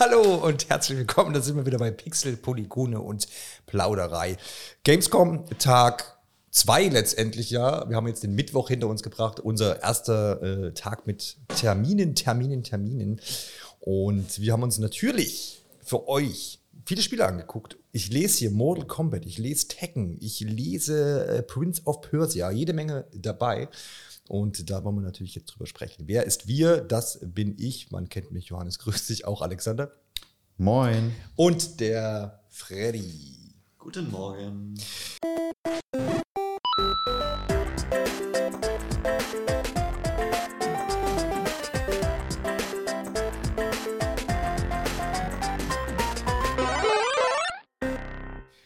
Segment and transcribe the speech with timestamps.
[0.00, 1.34] Hallo und herzlich willkommen.
[1.34, 3.28] Da sind wir wieder bei Pixel, Polygone und
[3.66, 4.36] Plauderei.
[4.82, 6.18] Gamescom Tag
[6.50, 7.88] 2 letztendlich, ja.
[7.88, 9.38] Wir haben jetzt den Mittwoch hinter uns gebracht.
[9.38, 13.20] Unser erster äh, Tag mit Terminen, Terminen, Terminen.
[13.78, 17.76] Und wir haben uns natürlich für euch viele Spiele angeguckt.
[17.92, 22.72] Ich lese hier Mortal Kombat, ich lese Tekken, ich lese äh, Prince of Persia, jede
[22.72, 23.68] Menge dabei.
[24.28, 26.04] Und da wollen wir natürlich jetzt drüber sprechen.
[26.06, 26.80] Wer ist wir?
[26.80, 27.90] Das bin ich.
[27.90, 28.78] Man kennt mich, Johannes.
[28.80, 29.92] Grüßt sich auch, Alexander.
[30.56, 31.14] Moin.
[31.36, 33.54] Und der Freddy.
[33.78, 34.74] Guten Morgen.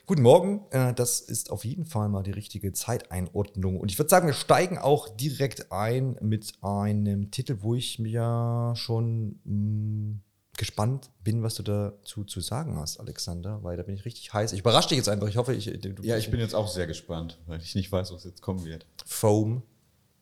[0.08, 3.78] Guten Morgen, äh, das ist auf jeden Fall mal die richtige Zeiteinordnung.
[3.78, 8.72] Und ich würde sagen, wir steigen auch direkt ein mit einem Titel, wo ich mir
[8.74, 10.20] schon mh, mm,
[10.56, 14.54] gespannt bin, was du dazu zu sagen hast, Alexander, weil da bin ich richtig heiß.
[14.54, 15.28] Ich überrasche dich jetzt einfach.
[15.28, 15.66] Ich hoffe, ich.
[15.78, 18.64] Du, ja, ich bin jetzt auch sehr gespannt, weil ich nicht weiß, was jetzt kommen
[18.64, 18.86] wird.
[19.04, 19.62] Foam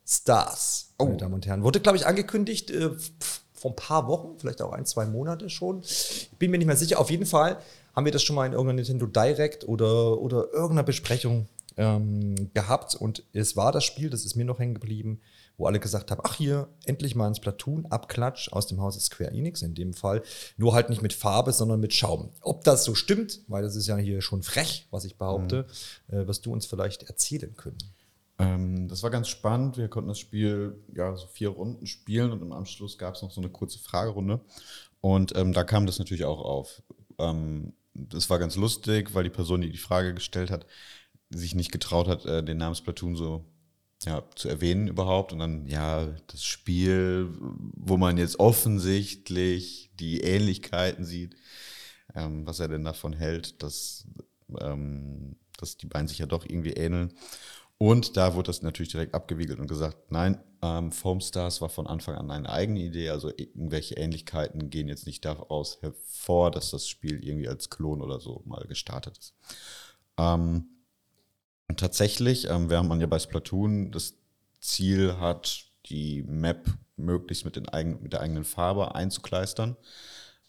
[0.04, 1.04] Stars, oh.
[1.04, 1.62] meine Damen und Herren.
[1.62, 2.90] Wurde, glaube ich, angekündigt äh,
[3.52, 5.82] vor ein paar Wochen, vielleicht auch ein, zwei Monate schon.
[5.82, 6.98] Ich bin mir nicht mehr sicher.
[6.98, 7.60] Auf jeden Fall
[7.96, 12.94] haben wir das schon mal in irgendeiner Nintendo Direct oder, oder irgendeiner Besprechung ähm, gehabt.
[12.94, 15.20] Und es war das Spiel, das ist mir noch hängen geblieben,
[15.56, 19.30] wo alle gesagt haben, ach hier, endlich mal ein Splatoon, Abklatsch aus dem Hause Square
[19.30, 20.22] Enix in dem Fall.
[20.58, 22.30] Nur halt nicht mit Farbe, sondern mit Schaum.
[22.42, 25.66] Ob das so stimmt, weil das ist ja hier schon frech, was ich behaupte,
[26.08, 26.18] mhm.
[26.18, 27.78] äh, wirst du uns vielleicht erzählen können.
[28.38, 29.78] Ähm, das war ganz spannend.
[29.78, 33.30] Wir konnten das Spiel ja so vier Runden spielen und im Anschluss gab es noch
[33.30, 34.40] so eine kurze Fragerunde.
[35.00, 36.82] Und ähm, da kam das natürlich auch auf.
[37.18, 40.66] Ähm, das war ganz lustig, weil die Person, die die Frage gestellt hat,
[41.30, 43.44] sich nicht getraut hat, äh, den Namen Splatoon so
[44.04, 45.32] ja, zu erwähnen überhaupt.
[45.32, 51.36] Und dann, ja, das Spiel, wo man jetzt offensichtlich die Ähnlichkeiten sieht,
[52.14, 54.06] ähm, was er denn davon hält, dass,
[54.60, 57.12] ähm, dass die beiden sich ja doch irgendwie ähneln.
[57.78, 61.86] Und da wurde das natürlich direkt abgewiegelt und gesagt, nein, ähm, Foam Stars war von
[61.86, 66.88] Anfang an eine eigene Idee, also irgendwelche Ähnlichkeiten gehen jetzt nicht daraus hervor, dass das
[66.88, 69.34] Spiel irgendwie als Klon oder so mal gestartet ist.
[70.16, 70.64] Ähm,
[71.76, 74.14] tatsächlich, ähm, während man ja bei Splatoon das
[74.60, 76.66] Ziel hat, die Map
[76.96, 79.76] möglichst mit, den eigen, mit der eigenen Farbe einzukleistern,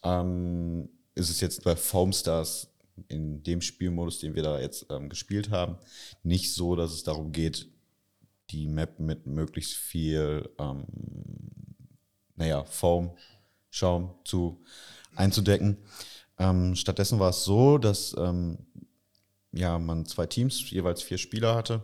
[0.03, 2.69] ähm, ist es jetzt bei Foam Stars
[3.07, 5.77] in dem Spielmodus, den wir da jetzt ähm, gespielt haben,
[6.23, 7.67] nicht so, dass es darum geht,
[8.49, 10.85] die Map mit möglichst viel, ähm,
[12.35, 13.11] naja, Foam,
[13.69, 14.63] Schaum zu
[15.15, 15.77] einzudecken.
[16.39, 18.59] Ähm, stattdessen war es so, dass ähm,
[19.51, 21.83] ja, man zwei Teams, jeweils vier Spieler hatte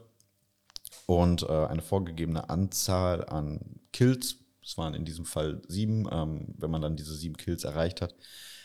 [1.05, 6.71] und äh, eine vorgegebene Anzahl an Kills, es waren in diesem Fall sieben, ähm, wenn
[6.71, 8.15] man dann diese sieben Kills erreicht hat,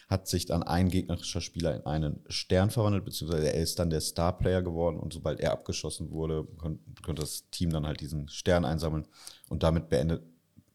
[0.09, 4.01] hat sich dann ein gegnerischer Spieler in einen Stern verwandelt, beziehungsweise er ist dann der
[4.01, 9.07] Star-Player geworden und sobald er abgeschossen wurde, konnte, das Team dann halt diesen Stern einsammeln
[9.51, 10.23] und damit beendet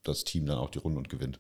[0.04, 1.40] das Team dann auch die Runde und gewinnt.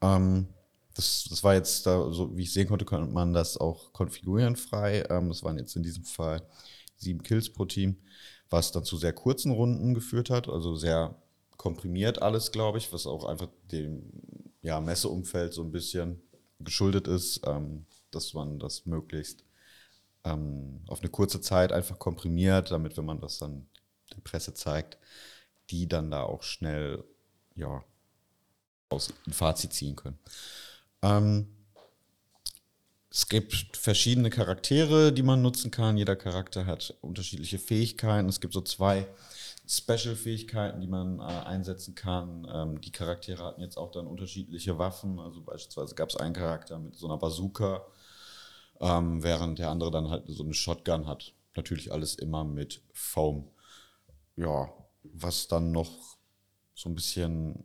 [0.00, 0.46] Ähm,
[0.94, 4.54] das, das war jetzt, da, so wie ich sehen konnte, konnte man das auch konfigurieren
[4.54, 5.04] frei.
[5.10, 6.42] Ähm, das waren jetzt in diesem Fall
[6.96, 7.96] sieben Kills pro Team,
[8.50, 11.16] was dann zu sehr kurzen Runden geführt hat, also sehr
[11.56, 14.12] komprimiert alles, glaube ich, was auch einfach dem
[14.62, 16.22] ja, Messeumfeld so ein bisschen
[16.60, 19.44] geschuldet ist, ähm, dass man das möglichst
[20.24, 23.66] ähm, auf eine kurze Zeit einfach komprimiert, damit, wenn man das dann
[24.14, 24.98] der Presse zeigt,
[25.70, 27.04] die dann da auch schnell
[27.54, 27.82] ja,
[28.88, 30.18] aus ein Fazit ziehen können.
[31.02, 31.48] Ähm,
[33.10, 35.96] es gibt verschiedene Charaktere, die man nutzen kann.
[35.96, 38.28] Jeder Charakter hat unterschiedliche Fähigkeiten.
[38.28, 39.06] Es gibt so zwei
[39.70, 42.44] Special-Fähigkeiten, die man äh, einsetzen kann.
[42.52, 45.20] Ähm, die Charaktere hatten jetzt auch dann unterschiedliche Waffen.
[45.20, 47.86] Also beispielsweise gab es einen Charakter mit so einer Bazooka,
[48.80, 51.34] ähm, während der andere dann halt so eine Shotgun hat.
[51.54, 53.48] Natürlich alles immer mit Foam.
[54.34, 54.72] Ja,
[55.04, 56.16] was dann noch
[56.74, 57.62] so ein bisschen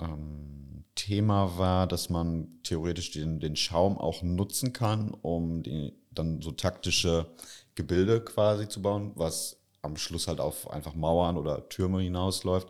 [0.00, 6.40] ähm, Thema war, dass man theoretisch den, den Schaum auch nutzen kann, um die, dann
[6.40, 7.26] so taktische
[7.74, 12.68] Gebilde quasi zu bauen, was am Schluss halt auf einfach Mauern oder Türme hinausläuft.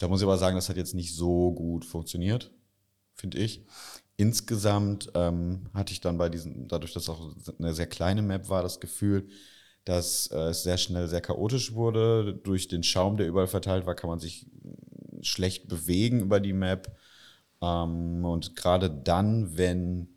[0.00, 2.50] Da muss ich aber sagen, das hat jetzt nicht so gut funktioniert,
[3.14, 3.64] finde ich.
[4.16, 8.62] Insgesamt ähm, hatte ich dann bei diesen, dadurch, dass auch eine sehr kleine Map war,
[8.62, 9.28] das Gefühl,
[9.84, 12.34] dass äh, es sehr schnell sehr chaotisch wurde.
[12.34, 14.46] Durch den Schaum, der überall verteilt war, kann man sich
[15.20, 16.96] schlecht bewegen über die Map.
[17.60, 20.13] Ähm, und gerade dann, wenn,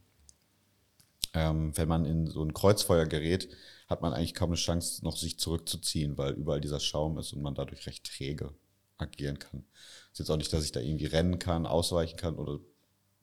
[1.38, 3.50] ähm, wenn man in so ein Kreuzfeuer gerät,
[3.88, 7.42] hat man eigentlich kaum eine Chance, noch sich zurückzuziehen, weil überall dieser Schaum ist und
[7.42, 8.54] man dadurch recht träge
[8.98, 9.64] agieren kann.
[10.12, 12.60] Ist jetzt auch nicht, dass ich da irgendwie rennen kann, ausweichen kann oder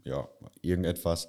[0.04, 0.28] ja,
[0.62, 1.28] irgendetwas.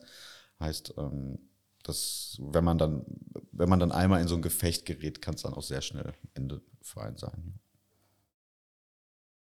[0.60, 1.40] Heißt, ähm,
[1.84, 3.06] dass wenn man dann,
[3.52, 6.14] wenn man dann einmal in so ein Gefecht gerät, kann es dann auch sehr schnell
[6.34, 7.60] Ende für einen sein.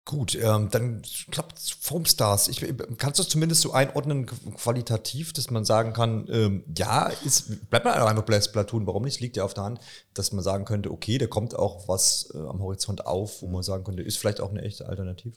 [0.09, 2.47] Gut, ähm, dann klappt Foamstars.
[2.47, 2.65] Ich,
[2.97, 7.85] kannst du es zumindest so einordnen, qualitativ, dass man sagen kann, ähm, ja, ist, bleibt
[7.85, 9.13] man einfach Splatoon, warum nicht?
[9.13, 9.79] Es liegt ja auf der Hand,
[10.15, 13.61] dass man sagen könnte, okay, da kommt auch was äh, am Horizont auf, wo man
[13.61, 15.35] sagen könnte, ist vielleicht auch eine echte Alternative.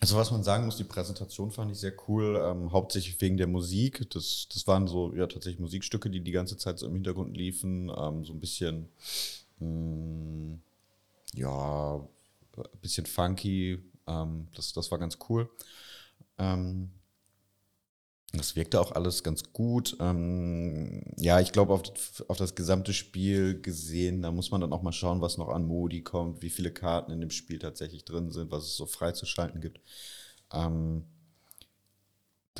[0.00, 3.46] Also was man sagen muss, die Präsentation fand ich sehr cool, ähm, hauptsächlich wegen der
[3.46, 4.06] Musik.
[4.10, 7.90] Das, das waren so ja tatsächlich Musikstücke, die die ganze Zeit so im Hintergrund liefen,
[7.96, 8.90] ähm, so ein bisschen
[9.60, 10.60] mh, hm,
[11.32, 12.06] ja,
[12.58, 13.78] ein bisschen funky,
[14.10, 15.48] ähm, das, das war ganz cool.
[16.38, 16.90] Ähm,
[18.32, 19.96] das wirkte auch alles ganz gut.
[19.98, 21.82] Ähm, ja, ich glaube, auf,
[22.28, 25.66] auf, das gesamte Spiel gesehen, da muss man dann auch mal schauen, was noch an
[25.66, 29.60] Modi kommt, wie viele Karten in dem Spiel tatsächlich drin sind, was es so freizuschalten
[29.60, 29.80] gibt.
[30.52, 31.06] Ähm,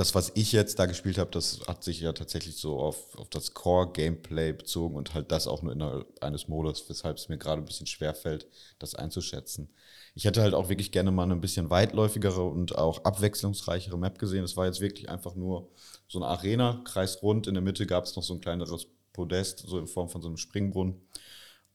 [0.00, 3.28] das, was ich jetzt da gespielt habe, das hat sich ja tatsächlich so auf, auf
[3.28, 7.60] das Core-Gameplay bezogen und halt das auch nur innerhalb eines Modus, weshalb es mir gerade
[7.60, 8.46] ein bisschen schwer fällt,
[8.78, 9.68] das einzuschätzen.
[10.14, 14.42] Ich hätte halt auch wirklich gerne mal eine bisschen weitläufigere und auch abwechslungsreichere Map gesehen.
[14.42, 15.70] Es war jetzt wirklich einfach nur
[16.08, 17.46] so eine Arena, kreisrund.
[17.46, 20.28] In der Mitte gab es noch so ein kleineres Podest, so in Form von so
[20.28, 20.98] einem Springbrunnen.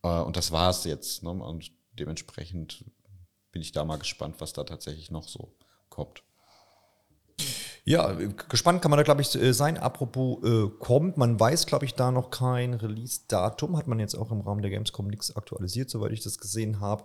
[0.01, 1.21] Äh, und das war es jetzt.
[1.21, 1.29] Ne?
[1.29, 2.85] Und dementsprechend
[3.51, 5.53] bin ich da mal gespannt, was da tatsächlich noch so
[5.89, 6.23] kommt.
[7.87, 8.17] Ja,
[8.49, 9.77] gespannt kann man da, glaube ich, äh, sein.
[9.77, 13.77] Apropos äh, kommt, man weiß, glaube ich, da noch kein Release-Datum.
[13.77, 17.03] Hat man jetzt auch im Rahmen der Gamescom nichts aktualisiert, soweit ich das gesehen habe.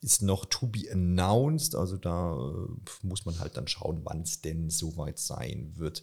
[0.00, 1.76] Ist noch to be announced.
[1.76, 6.02] Also da äh, muss man halt dann schauen, wann es denn soweit sein wird.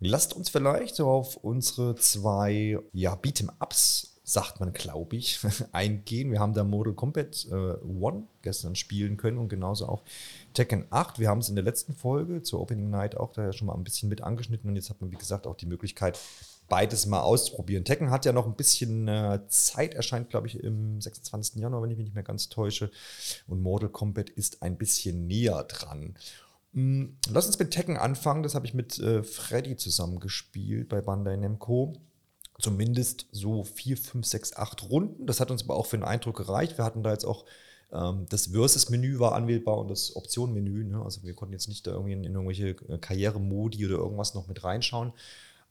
[0.00, 5.38] Lasst uns vielleicht auf unsere zwei ja, Beat'em-Ups sagt man, glaube ich,
[5.72, 6.32] eingehen.
[6.32, 10.02] Wir haben da Mortal Kombat äh, One gestern spielen können und genauso auch
[10.52, 11.20] Tekken 8.
[11.20, 13.84] Wir haben es in der letzten Folge zur Opening Night auch da schon mal ein
[13.84, 16.18] bisschen mit angeschnitten und jetzt hat man, wie gesagt, auch die Möglichkeit,
[16.68, 17.84] beides mal auszuprobieren.
[17.84, 21.60] Tekken hat ja noch ein bisschen äh, Zeit, erscheint, glaube ich, im 26.
[21.60, 22.90] Januar, wenn ich mich nicht mehr ganz täusche.
[23.46, 26.16] Und Mortal Kombat ist ein bisschen näher dran.
[26.74, 28.42] Hm, lass uns mit Tekken anfangen.
[28.42, 31.92] Das habe ich mit äh, Freddy zusammen gespielt bei Bandai Namco
[32.58, 35.26] zumindest so vier, fünf, sechs, acht Runden.
[35.26, 36.78] Das hat uns aber auch für den Eindruck gereicht.
[36.78, 37.44] Wir hatten da jetzt auch
[37.92, 40.84] ähm, das Versus-Menü war anwählbar und das Option-Menü.
[40.84, 41.02] Ne?
[41.02, 44.48] Also wir konnten jetzt nicht da irgendwie in, in irgendwelche äh, Karrieremodi oder irgendwas noch
[44.48, 45.12] mit reinschauen.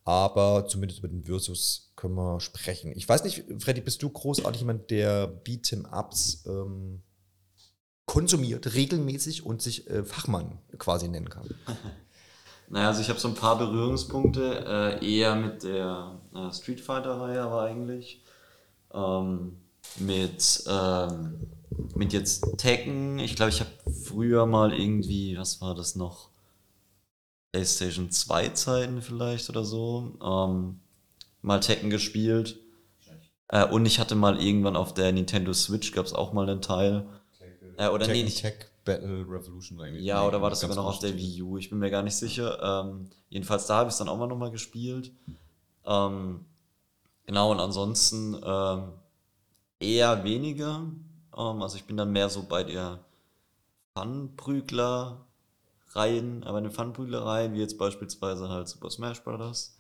[0.04, 2.94] Aber zumindest über den Versus können wir sprechen.
[2.96, 7.02] Ich weiß nicht, Freddy, bist du großartig jemand, der Beat'em-Ups ähm,
[8.06, 11.50] konsumiert, regelmäßig und sich äh, Fachmann quasi nennen kann?
[12.70, 17.42] Naja, also ich habe so ein paar Berührungspunkte, äh, eher mit der äh, Street Fighter-Reihe
[17.42, 18.24] aber eigentlich.
[18.94, 19.58] Ähm,
[20.00, 21.40] mit, ähm,
[21.96, 23.20] mit jetzt Tekken.
[23.20, 23.70] Ich glaube, ich habe
[24.04, 26.30] früher mal irgendwie, was war das noch?
[27.52, 30.18] PlayStation 2 Zeiten vielleicht oder so.
[30.22, 30.80] Ähm,
[31.42, 32.60] mal Tekken gespielt.
[33.48, 36.62] Äh, und ich hatte mal irgendwann auf der Nintendo Switch gab es auch mal einen
[36.62, 37.06] Teil.
[37.78, 38.42] Äh, oder Tekken nee, nicht.
[38.42, 40.06] Tech Battle Revolution eigentlich.
[40.06, 41.58] Ja, oder war das sogar noch auf der Wii U?
[41.58, 42.86] Ich bin mir gar nicht sicher.
[42.86, 45.12] Ähm, jedenfalls da habe ich es dann auch mal nochmal gespielt.
[45.86, 46.46] Ähm,
[47.26, 48.94] genau, und ansonsten ähm,
[49.80, 50.90] eher weniger.
[51.36, 53.04] Ähm, also ich bin dann mehr so bei der
[53.98, 59.78] Funprügler-Reihen, aber eine Funprügler-Reihe, wie jetzt beispielsweise halt Super Smash Bros.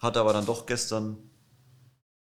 [0.00, 1.18] Hatte aber dann doch gestern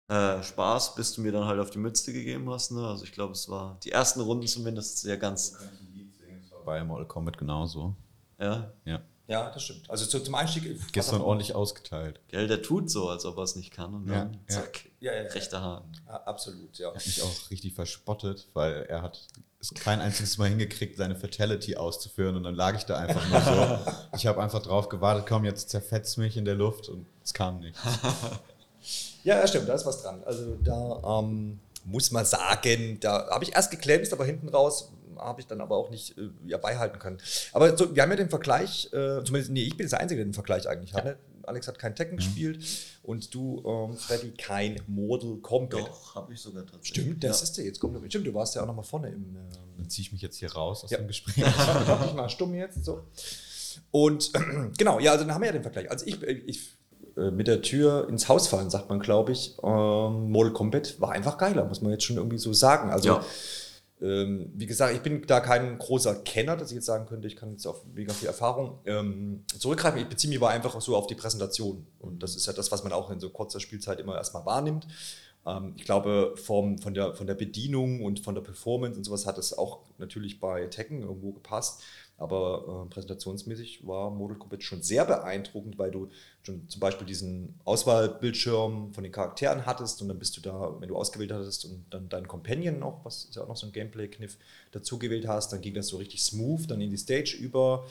[0.07, 2.71] äh, Spaß, bis du mir dann halt auf die Mütze gegeben hast.
[2.71, 2.87] Ne?
[2.87, 5.57] Also ich glaube, es war die ersten Runden zumindest sehr ganz
[6.67, 7.95] bei Mortal Kombat genauso.
[8.37, 8.73] Ja?
[8.83, 9.01] Ja.
[9.29, 9.89] Ja, das stimmt.
[9.89, 10.79] Also zum Einstieg.
[10.91, 12.19] Gestern ordentlich ausgeteilt.
[12.27, 15.13] Gell, der tut so, als ob er es nicht kann und dann ja, zack, ja.
[15.13, 16.01] Ja, rechter Hand.
[16.05, 16.89] Ja, absolut, ja.
[16.89, 19.27] Er hat mich auch richtig verspottet, weil er hat
[19.59, 23.41] es kein einziges Mal hingekriegt, seine Fatality auszuführen und dann lag ich da einfach nur
[23.41, 23.91] so.
[24.17, 27.59] ich habe einfach drauf gewartet, komm, jetzt zerfetzt mich in der Luft und es kam
[27.59, 27.79] nichts.
[29.23, 30.21] ja, stimmt, da ist was dran.
[30.25, 35.41] Also da ähm, muss man sagen, da habe ich erst geglänzt, aber hinten raus habe
[35.41, 37.17] ich dann aber auch nicht äh, ja, beihalten können.
[37.53, 40.25] Aber so, wir haben ja den Vergleich, äh, zumindest, nee, ich bin der Einzige, der
[40.25, 41.03] den Vergleich eigentlich ja.
[41.03, 41.17] hat.
[41.43, 42.17] Alex hat kein Tekken mhm.
[42.17, 42.65] gespielt
[43.03, 45.79] und du, ähm, Freddy, kein Model Combat.
[45.79, 46.89] Doch, habe ich sogar tatsächlich.
[46.89, 47.43] Stimmt, das ja.
[47.43, 47.79] ist der jetzt.
[47.79, 49.35] Kommt, stimmt, du warst ja auch noch mal vorne im.
[49.35, 49.47] Ähm,
[49.77, 50.97] Dann ziehe ich mich jetzt hier raus aus ja.
[50.97, 51.35] dem Gespräch.
[51.35, 52.83] Dich mal stumm jetzt.
[52.83, 53.05] So.
[53.91, 54.39] Und äh,
[54.77, 55.89] genau, ja, also dann haben wir ja den Vergleich.
[55.89, 56.77] Also ich, ich
[57.17, 59.57] äh, mit der Tür ins Haus fallen, sagt man, glaube ich.
[59.63, 62.91] Ähm, Mortal Kombat war einfach geiler, muss man jetzt schon irgendwie so sagen.
[62.91, 63.25] Also ja.
[63.99, 67.35] Ähm, wie gesagt, ich bin da kein großer Kenner, dass ich jetzt sagen könnte, ich
[67.35, 69.99] kann jetzt auf mega viel Erfahrung ähm, zurückgreifen.
[69.99, 71.87] Ich beziehe mich aber einfach so auf die Präsentation.
[71.99, 74.87] Und das ist ja das, was man auch in so kurzer Spielzeit immer erstmal wahrnimmt.
[75.47, 79.25] Ähm, ich glaube, vom, von, der, von der Bedienung und von der Performance und sowas
[79.25, 81.81] hat es auch natürlich bei Tekken irgendwo gepasst.
[82.19, 86.09] Aber äh, präsentationsmäßig war Mortal Kombat schon sehr beeindruckend, weil du
[86.41, 90.89] schon zum Beispiel diesen Auswahlbildschirm von den Charakteren hattest und dann bist du da, wenn
[90.89, 93.71] du ausgewählt hattest und dann deinen Companion noch, was ist ja auch noch so ein
[93.71, 94.37] Gameplay-Kniff,
[94.71, 97.85] dazu gewählt hast, dann ging das so richtig smooth dann in die Stage über.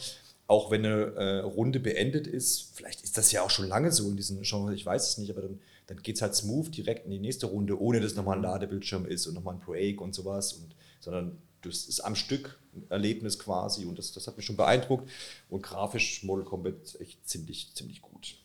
[0.48, 4.08] Auch wenn eine äh, Runde beendet ist, vielleicht ist das ja auch schon lange so
[4.08, 7.04] in diesem Genre, ich weiß es nicht, aber dann, dann geht es halt smooth direkt
[7.04, 10.14] in die nächste Runde, ohne dass nochmal ein Ladebildschirm ist und nochmal ein Break und
[10.14, 14.46] sowas, und, sondern das ist am Stück ein Erlebnis quasi und das, das hat mich
[14.46, 15.10] schon beeindruckt
[15.48, 18.36] und grafisch Mortal Kombat echt ziemlich, ziemlich gut.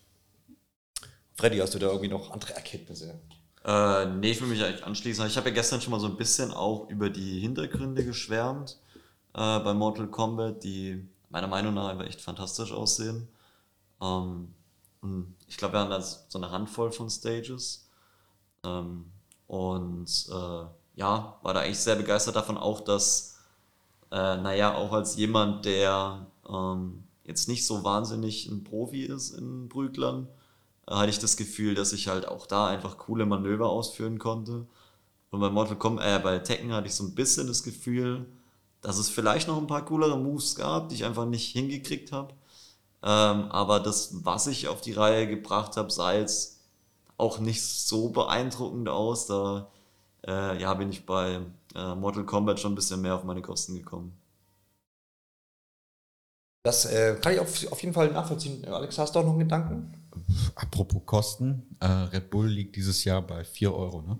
[1.34, 3.18] Freddy, hast du da irgendwie noch andere Erkenntnisse?
[3.64, 5.26] Äh, nee, ich will mich eigentlich anschließen.
[5.26, 8.78] Ich habe ja gestern schon mal so ein bisschen auch über die Hintergründe geschwärmt
[9.34, 13.28] äh, bei Mortal Kombat, die meiner Meinung nach einfach echt fantastisch aussehen.
[14.00, 14.54] Ähm,
[15.46, 17.88] ich glaube, wir haben da so eine Handvoll von Stages.
[18.64, 19.10] Ähm,
[19.46, 23.38] und äh, ja, war da eigentlich sehr begeistert davon auch, dass,
[24.10, 29.68] äh, naja, auch als jemand, der ähm, jetzt nicht so wahnsinnig ein Profi ist in
[29.68, 30.28] Brüglern,
[30.86, 34.66] äh, hatte ich das Gefühl, dass ich halt auch da einfach coole Manöver ausführen konnte.
[35.30, 38.26] Und bei Mortal Kombat, äh, bei Tekken hatte ich so ein bisschen das Gefühl,
[38.82, 42.34] dass es vielleicht noch ein paar coolere Moves gab, die ich einfach nicht hingekriegt habe.
[43.02, 46.60] Ähm, aber das, was ich auf die Reihe gebracht habe, sah jetzt
[47.16, 49.26] auch nicht so beeindruckend aus.
[49.26, 49.68] Da
[50.26, 51.40] äh, ja, bin ich bei
[51.74, 54.18] äh, Mortal Kombat schon ein bisschen mehr auf meine Kosten gekommen.
[56.64, 58.64] Das äh, kann ich auf, auf jeden Fall nachvollziehen.
[58.66, 59.94] Alex, hast du auch noch einen Gedanken?
[60.54, 64.18] Apropos Kosten, äh, Red Bull liegt dieses Jahr bei 4 Euro, ne?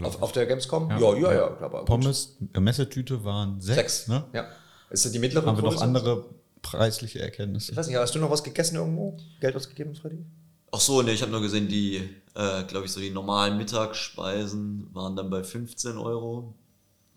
[0.00, 0.88] Auf, auf, der Gamescom?
[0.90, 1.32] Ja, ja, ja.
[1.32, 4.08] ja, ja Pommes, äh, Messetüte waren 6.
[4.08, 4.24] Ne?
[4.32, 4.48] Ja.
[4.88, 6.24] Ist das die mittlere Haben wir noch andere
[6.62, 7.72] preisliche Erkenntnisse?
[7.72, 9.16] Ich weiß nicht, hast du noch was gegessen irgendwo?
[9.40, 10.24] Geld ausgegeben, Freddy?
[10.72, 14.88] Ach so, ne, ich habe nur gesehen, die, äh, glaube ich, so die normalen Mittagsspeisen
[14.92, 16.54] waren dann bei 15 Euro.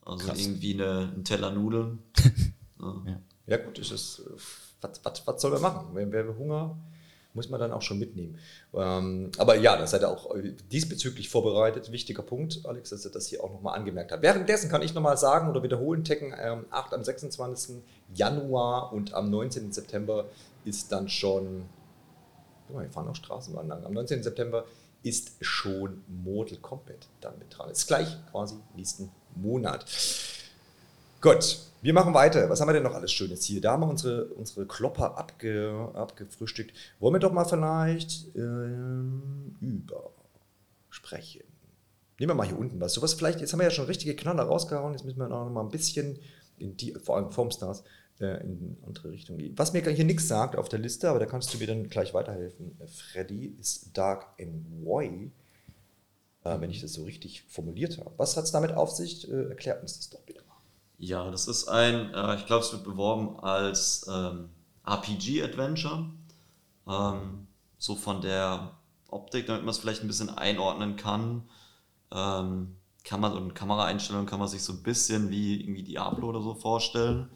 [0.06, 0.40] Also Krass.
[0.40, 2.00] irgendwie eine, ein Teller Nudeln.
[2.80, 3.04] ja.
[3.06, 3.20] ja.
[3.48, 3.58] ja.
[3.58, 4.22] gut, ist es,
[4.82, 5.88] was, was, was soll man machen?
[5.94, 6.78] Wenn wir Hunger
[7.36, 8.38] muss man dann auch schon mitnehmen.
[8.74, 10.36] Ähm, aber ja, das seid ihr auch
[10.72, 11.92] diesbezüglich vorbereitet.
[11.92, 14.22] Wichtiger Punkt, Alex, dass ihr das hier auch nochmal angemerkt habt.
[14.22, 17.78] Währenddessen kann ich nochmal sagen oder wiederholen, Tekken ähm, 8 am 26.
[18.14, 19.72] Januar und am 19.
[19.72, 20.26] September
[20.64, 21.64] ist dann schon
[22.70, 23.86] wir fahren auch Straßenbahn lang.
[23.86, 24.24] Am 19.
[24.24, 24.66] September
[25.04, 27.70] ist schon Mortal Kombat dann mit dran.
[27.70, 29.86] Ist gleich quasi nächsten Monat.
[31.22, 32.50] Gut, wir machen weiter.
[32.50, 33.62] Was haben wir denn noch alles Schönes hier?
[33.62, 36.74] Da haben wir unsere, unsere Klopper abge, abgefrühstückt.
[37.00, 40.12] Wollen wir doch mal vielleicht ähm, über
[40.90, 41.44] sprechen.
[42.20, 42.94] Nehmen wir mal hier unten was.
[42.94, 44.94] Sowas vielleicht, jetzt haben wir ja schon richtige Knaller rausgehauen.
[44.94, 46.20] Jetzt müssen wir noch mal ein bisschen,
[46.58, 47.84] in die, vor allem Formstars,
[48.20, 49.58] in eine andere Richtung geht.
[49.58, 52.14] Was mir hier nichts sagt auf der Liste, aber da kannst du mir dann gleich
[52.14, 55.32] weiterhelfen, äh, Freddy, ist Dark and Roy,
[56.44, 58.12] äh, wenn ich das so richtig formuliert habe.
[58.18, 59.30] Was hat es damit auf sich?
[59.30, 60.58] Äh, erklärt uns das doch bitte mal.
[61.00, 64.50] Ja, das ist ein, äh, ich glaube, es wird beworben als ähm,
[64.86, 66.06] RPG-Adventure.
[66.88, 68.72] Ähm, so von der
[69.08, 71.44] Optik, damit man es vielleicht ein bisschen einordnen kann.
[72.12, 76.30] Ähm, kann man so eine Kameraeinstellung kann man sich so ein bisschen wie irgendwie Diablo
[76.30, 77.30] oder so vorstellen.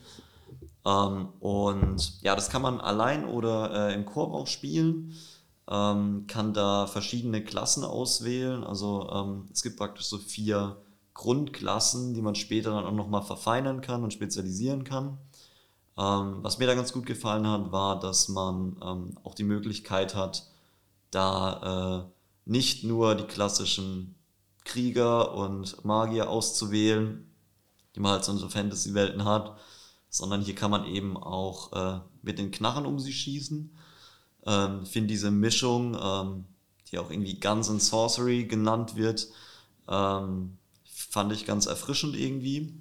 [0.86, 5.14] Ähm, und ja, das kann man allein oder äh, im Korb auch spielen.
[5.70, 8.64] Ähm, kann da verschiedene Klassen auswählen.
[8.64, 10.78] Also ähm, es gibt praktisch so vier
[11.14, 15.18] Grundklassen, die man später dann auch nochmal verfeinern kann und spezialisieren kann.
[15.98, 20.16] Ähm, was mir da ganz gut gefallen hat, war, dass man ähm, auch die Möglichkeit
[20.16, 20.48] hat,
[21.12, 24.16] da äh, nicht nur die klassischen
[24.64, 27.26] Krieger und Magier auszuwählen,
[27.96, 29.58] die man halt so in so Fantasy-Welten hat,
[30.10, 33.72] sondern hier kann man eben auch äh, mit den Knarren um sie schießen.
[34.46, 36.46] Ähm, finde diese Mischung, ähm,
[36.92, 39.28] die auch irgendwie Guns and Sorcery genannt wird,
[39.88, 42.74] ähm, fand ich ganz erfrischend irgendwie.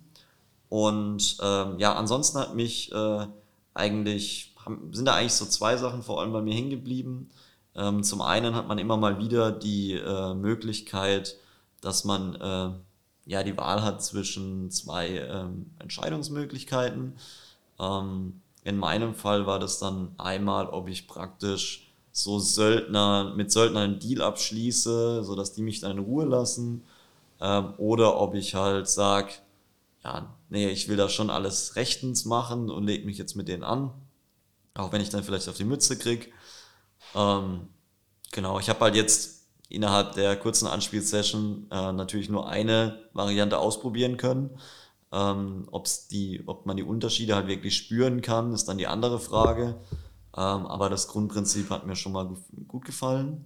[0.68, 3.26] Und ähm, ja, ansonsten hat mich äh,
[3.74, 7.30] eigentlich, haben, sind da eigentlich so zwei Sachen vor allem bei mir hängen geblieben.
[7.74, 11.36] Ähm, zum einen hat man immer mal wieder die äh, Möglichkeit,
[11.80, 12.70] dass man äh,
[13.26, 17.16] ja die Wahl hat zwischen zwei ähm, Entscheidungsmöglichkeiten.
[17.78, 23.82] Ähm, in meinem Fall war das dann einmal, ob ich praktisch so Söldner mit Söldnern
[23.82, 26.82] einen Deal abschließe, sodass die mich dann in Ruhe lassen,
[27.40, 29.32] ähm, oder ob ich halt sage,
[30.02, 33.64] ja, nee, ich will da schon alles rechtens machen und leg mich jetzt mit denen
[33.64, 33.90] an,
[34.74, 36.32] auch wenn ich dann vielleicht auf die Mütze krieg.
[37.14, 37.68] Ähm,
[38.32, 39.35] genau, ich habe halt jetzt
[39.68, 44.50] innerhalb der kurzen Anspielsession äh, natürlich nur eine Variante ausprobieren können.
[45.12, 49.18] Ähm, ob's die, ob man die Unterschiede halt wirklich spüren kann, ist dann die andere
[49.18, 49.76] Frage.
[50.36, 52.36] Ähm, aber das Grundprinzip hat mir schon mal
[52.68, 53.44] gut gefallen.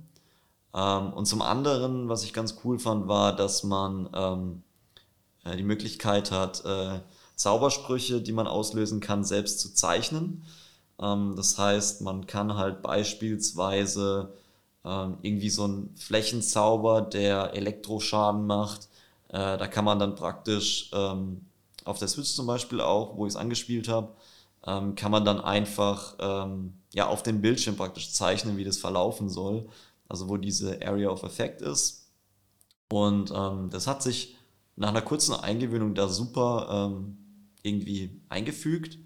[0.74, 4.62] Ähm, und zum anderen, was ich ganz cool fand, war, dass man ähm,
[5.44, 7.00] äh, die Möglichkeit hat, äh,
[7.36, 10.44] Zaubersprüche, die man auslösen kann, selbst zu zeichnen.
[11.00, 14.34] Ähm, das heißt, man kann halt beispielsweise
[14.84, 18.88] ähm, irgendwie so einen Flächenzauber, der Elektroschaden macht.
[19.28, 21.46] Äh, da kann man dann praktisch ähm,
[21.84, 24.14] auf der Switch zum Beispiel auch, wo ich es angespielt habe,
[24.66, 29.28] ähm, kann man dann einfach ähm, ja, auf dem Bildschirm praktisch zeichnen, wie das verlaufen
[29.28, 29.68] soll.
[30.10, 32.08] Also wo diese Area of Effect ist.
[32.92, 34.37] Und ähm, das hat sich
[34.75, 37.16] nach einer kurzen Eingewöhnung da super ähm,
[37.62, 38.99] irgendwie eingefügt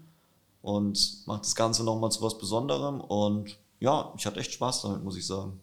[0.63, 3.01] und macht das Ganze nochmal zu was Besonderem.
[3.01, 5.59] Und ja, ich hatte echt Spaß damit, muss ich sagen.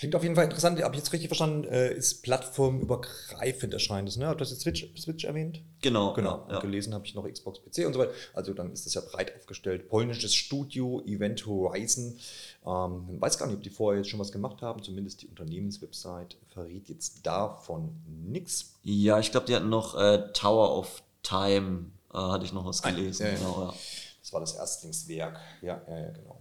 [0.00, 0.82] Klingt auf jeden Fall interessant.
[0.82, 4.28] Habe ich jetzt richtig verstanden, äh, ist plattformübergreifend erscheint es, ne?
[4.28, 5.60] Hat das jetzt Switch, Switch erwähnt?
[5.82, 6.14] Genau.
[6.14, 6.46] Genau.
[6.48, 6.58] Ja.
[6.60, 8.12] Gelesen habe ich noch Xbox PC und so weiter.
[8.32, 9.90] Also dann ist das ja breit aufgestellt.
[9.90, 12.18] Polnisches Studio, Event Horizon.
[12.66, 14.82] Ähm, weiß gar nicht, ob die vorher jetzt schon was gemacht haben.
[14.82, 18.76] Zumindest die Unternehmenswebsite verrät jetzt davon nichts.
[18.82, 22.80] Ja, ich glaube, die hatten noch äh, Tower of Time, äh, hatte ich noch was
[22.80, 23.26] gelesen.
[23.26, 23.38] ja, ja.
[23.38, 23.74] Genau, ja.
[24.22, 25.38] Das war das Erstlingswerk.
[25.60, 26.39] Ja, ja, ja, genau.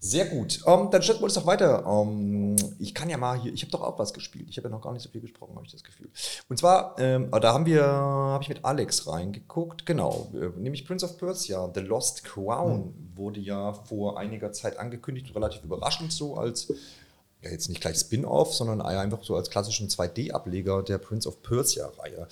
[0.00, 0.60] Sehr gut.
[0.64, 1.84] Ähm, dann stellt wir uns doch weiter.
[1.84, 4.46] Ähm, ich kann ja mal hier, ich habe doch auch was gespielt.
[4.48, 6.08] Ich habe ja noch gar nicht so viel gesprochen, habe ich das Gefühl.
[6.48, 11.04] Und zwar, ähm, da haben wir, habe ich mit Alex reingeguckt, genau, äh, nämlich Prince
[11.04, 16.72] of Persia, The Lost Crown, wurde ja vor einiger Zeit angekündigt, relativ überraschend so als,
[17.42, 22.28] ja jetzt nicht gleich Spin-off, sondern einfach so als klassischen 2D-Ableger der Prince of Persia-Reihe,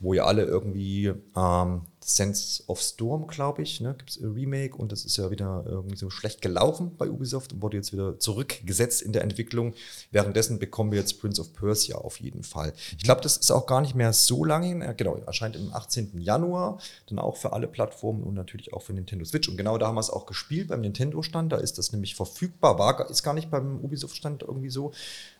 [0.00, 4.76] wo ja alle irgendwie ähm, Sense of Storm, glaube ich, ne, gibt es ein Remake
[4.76, 8.18] und das ist ja wieder irgendwie so schlecht gelaufen bei Ubisoft und wurde jetzt wieder
[8.18, 9.72] zurückgesetzt in der Entwicklung.
[10.10, 12.74] Währenddessen bekommen wir jetzt Prince of Persia auf jeden Fall.
[12.98, 14.94] Ich glaube, das ist auch gar nicht mehr so lange hin.
[14.96, 16.18] Genau, erscheint am 18.
[16.18, 19.48] Januar, dann auch für alle Plattformen und natürlich auch für Nintendo Switch.
[19.48, 21.52] Und genau da haben wir es auch gespielt beim Nintendo-Stand.
[21.52, 24.92] Da ist das nämlich verfügbar, war, ist gar nicht beim Ubisoft-Stand irgendwie so.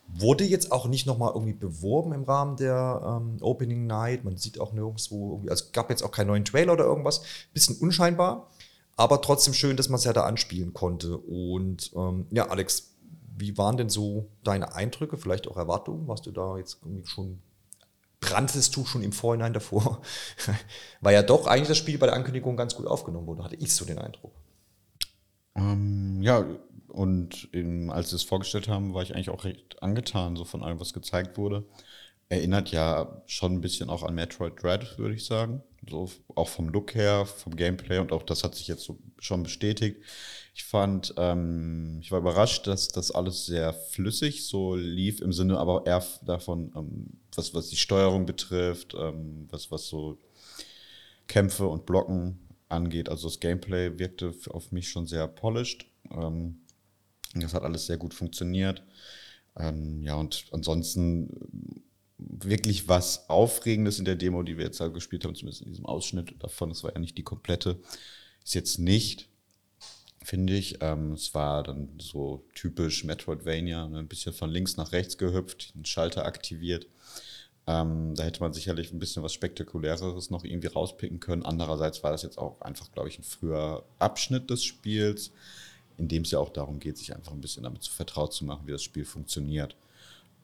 [0.07, 4.25] Wurde jetzt auch nicht nochmal irgendwie beworben im Rahmen der ähm, Opening Night.
[4.25, 7.23] Man sieht auch nirgendwo irgendwie, also es gab jetzt auch keinen neuen Trailer oder irgendwas.
[7.53, 8.51] Bisschen unscheinbar,
[8.97, 11.17] aber trotzdem schön, dass man es ja da anspielen konnte.
[11.17, 12.95] Und ähm, ja, Alex,
[13.37, 16.07] wie waren denn so deine Eindrücke, vielleicht auch Erwartungen?
[16.07, 17.41] Warst du da jetzt irgendwie schon,
[18.21, 20.01] branntest du schon im Vorhinein davor?
[21.01, 23.75] Weil ja doch eigentlich das Spiel bei der Ankündigung ganz gut aufgenommen wurde, hatte ich
[23.75, 24.33] so den Eindruck.
[25.57, 26.45] Ähm, ja,
[26.95, 30.63] und eben, als sie es vorgestellt haben, war ich eigentlich auch recht angetan, so von
[30.63, 31.65] allem, was gezeigt wurde.
[32.29, 35.63] Erinnert ja schon ein bisschen auch an Metroid Dread, würde ich sagen.
[35.91, 39.43] So auch vom Look her, vom Gameplay und auch das hat sich jetzt so schon
[39.43, 39.99] bestätigt.
[40.55, 45.59] Ich fand, ähm, ich war überrascht, dass das alles sehr flüssig so lief, im Sinne
[45.59, 50.17] aber eher davon, ähm, was, was die Steuerung betrifft, ähm, was, was so
[51.27, 53.09] Kämpfe und Blocken angeht.
[53.09, 55.87] Also das Gameplay wirkte auf mich schon sehr polished.
[56.11, 56.61] Ähm,
[57.43, 58.83] das hat alles sehr gut funktioniert.
[59.57, 61.81] Ähm, ja, und ansonsten äh,
[62.19, 65.87] wirklich was Aufregendes in der Demo, die wir jetzt da gespielt haben, zumindest in diesem
[65.87, 67.79] Ausschnitt davon, das war ja nicht die komplette,
[68.45, 69.29] ist jetzt nicht,
[70.23, 70.79] finde ich.
[70.81, 75.73] Ähm, es war dann so typisch Metroidvania, ne, ein bisschen von links nach rechts gehüpft,
[75.75, 76.89] einen Schalter aktiviert.
[77.67, 81.45] Ähm, da hätte man sicherlich ein bisschen was Spektakuläreres noch irgendwie rauspicken können.
[81.45, 85.33] Andererseits war das jetzt auch einfach, glaube ich, ein früher Abschnitt des Spiels,
[85.99, 88.67] in dem es ja auch darum geht, sich einfach ein bisschen damit vertraut zu machen,
[88.67, 89.77] wie das Spiel funktioniert.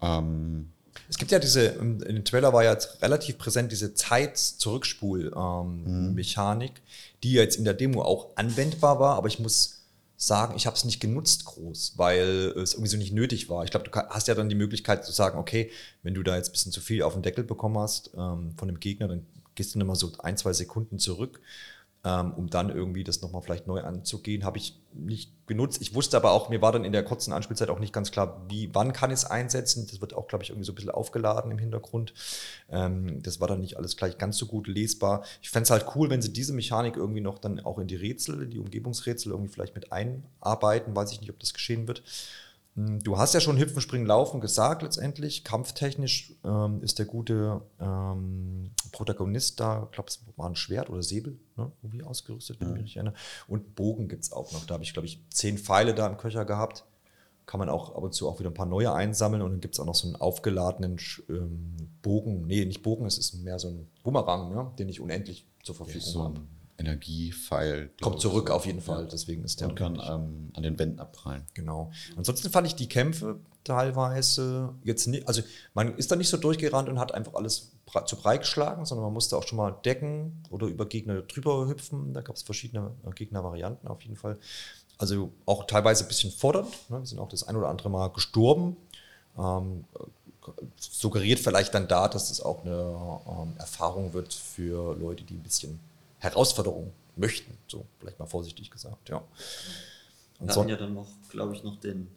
[0.01, 0.71] Ähm,
[1.09, 6.83] Es gibt ja diese, in dem Trailer war ja jetzt relativ präsent diese Zeit-Zurückspul-Mechanik,
[7.23, 9.77] die jetzt in der Demo auch anwendbar war, aber ich muss
[10.17, 13.65] sagen, ich habe es nicht genutzt groß, weil es irgendwie so nicht nötig war.
[13.65, 15.71] Ich glaube, du hast ja dann die Möglichkeit zu sagen, okay,
[16.03, 18.69] wenn du da jetzt ein bisschen zu viel auf den Deckel bekommen hast ähm, von
[18.69, 21.47] dem Gegner, dann gehst du nochmal so ein, zwei Sekunden zurück ähm,
[22.03, 24.45] um dann irgendwie das nochmal vielleicht neu anzugehen.
[24.45, 25.83] Habe ich nicht genutzt.
[25.83, 28.47] Ich wusste aber auch, mir war dann in der kurzen Anspielzeit auch nicht ganz klar,
[28.49, 29.87] wie, wann kann es einsetzen.
[29.87, 32.15] Das wird auch, glaube ich, irgendwie so ein bisschen aufgeladen im Hintergrund.
[32.71, 35.25] Ähm, das war dann nicht alles gleich ganz so gut lesbar.
[35.43, 37.97] Ich fände es halt cool, wenn sie diese Mechanik irgendwie noch dann auch in die
[37.97, 40.97] Rätsel, in die Umgebungsrätsel irgendwie vielleicht mit einarbeiten.
[40.97, 42.03] Weiß ich nicht, ob das geschehen wird.
[42.77, 45.45] Hm, Du hast ja schon Hüpfen, Springen, Laufen gesagt letztendlich.
[45.45, 51.03] Kampftechnisch ähm, ist der gute ähm, Protagonist da, ich glaube, es war ein Schwert oder
[51.03, 51.71] Säbel, ne?
[51.83, 53.15] irgendwie ausgerüstet, wenn ich mich erinnere.
[53.49, 54.65] Und Bogen gibt es auch noch.
[54.67, 56.85] Da habe ich, glaube ich, zehn Pfeile da im Köcher gehabt.
[57.47, 59.43] Kann man auch ab und zu auch wieder ein paar neue einsammeln.
[59.43, 62.47] Und dann gibt es auch noch so einen aufgeladenen ähm, Bogen.
[62.47, 64.71] Nee, nicht Bogen, es ist mehr so ein Bumerang, ne?
[64.79, 66.39] den ich unendlich zur Verfügung so habe.
[66.39, 67.91] ein Energiepfeil.
[68.01, 71.45] Kommt zurück auf jeden Fall, deswegen ist der Und kann ähm, an den Wänden abprallen.
[71.55, 71.93] Genau.
[72.17, 75.43] Ansonsten fand ich die Kämpfe teilweise jetzt nicht, also
[75.75, 77.73] man ist da nicht so durchgerannt und hat einfach alles
[78.07, 82.15] zu breit geschlagen, sondern man musste auch schon mal decken oder über Gegner drüber hüpfen.
[82.15, 84.39] Da gab es verschiedene äh, Gegnervarianten auf jeden Fall.
[84.97, 86.69] Also auch teilweise ein bisschen fordernd.
[86.89, 87.01] Ne?
[87.01, 88.77] Wir sind auch das ein oder andere Mal gestorben.
[89.39, 89.85] Ähm,
[90.79, 95.43] suggeriert vielleicht dann da, dass es auch eine ähm, Erfahrung wird für Leute, die ein
[95.43, 95.79] bisschen
[96.21, 97.57] Herausforderung möchten.
[97.67, 99.23] So, vielleicht mal vorsichtig gesagt, ja.
[100.39, 102.09] Und Wir hatten ja dann noch, glaube ich, noch den,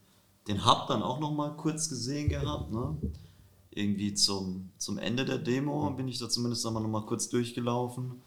[0.47, 2.95] den Hub dann auch noch mal kurz gesehen gehabt, ne?
[3.71, 8.21] Irgendwie zum, zum Ende der Demo bin ich da zumindest noch mal kurz durchgelaufen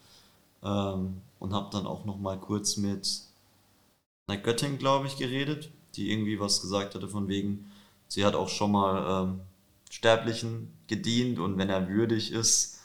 [0.61, 3.21] ähm, und habe dann auch noch mal kurz mit
[4.27, 7.71] einer Göttin, glaube ich, geredet, die irgendwie was gesagt hatte von wegen,
[8.09, 9.39] sie hat auch schon mal ähm,
[9.89, 12.79] Sterblichen gedient und wenn er würdig ist,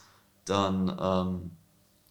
[0.45, 1.51] dann ähm,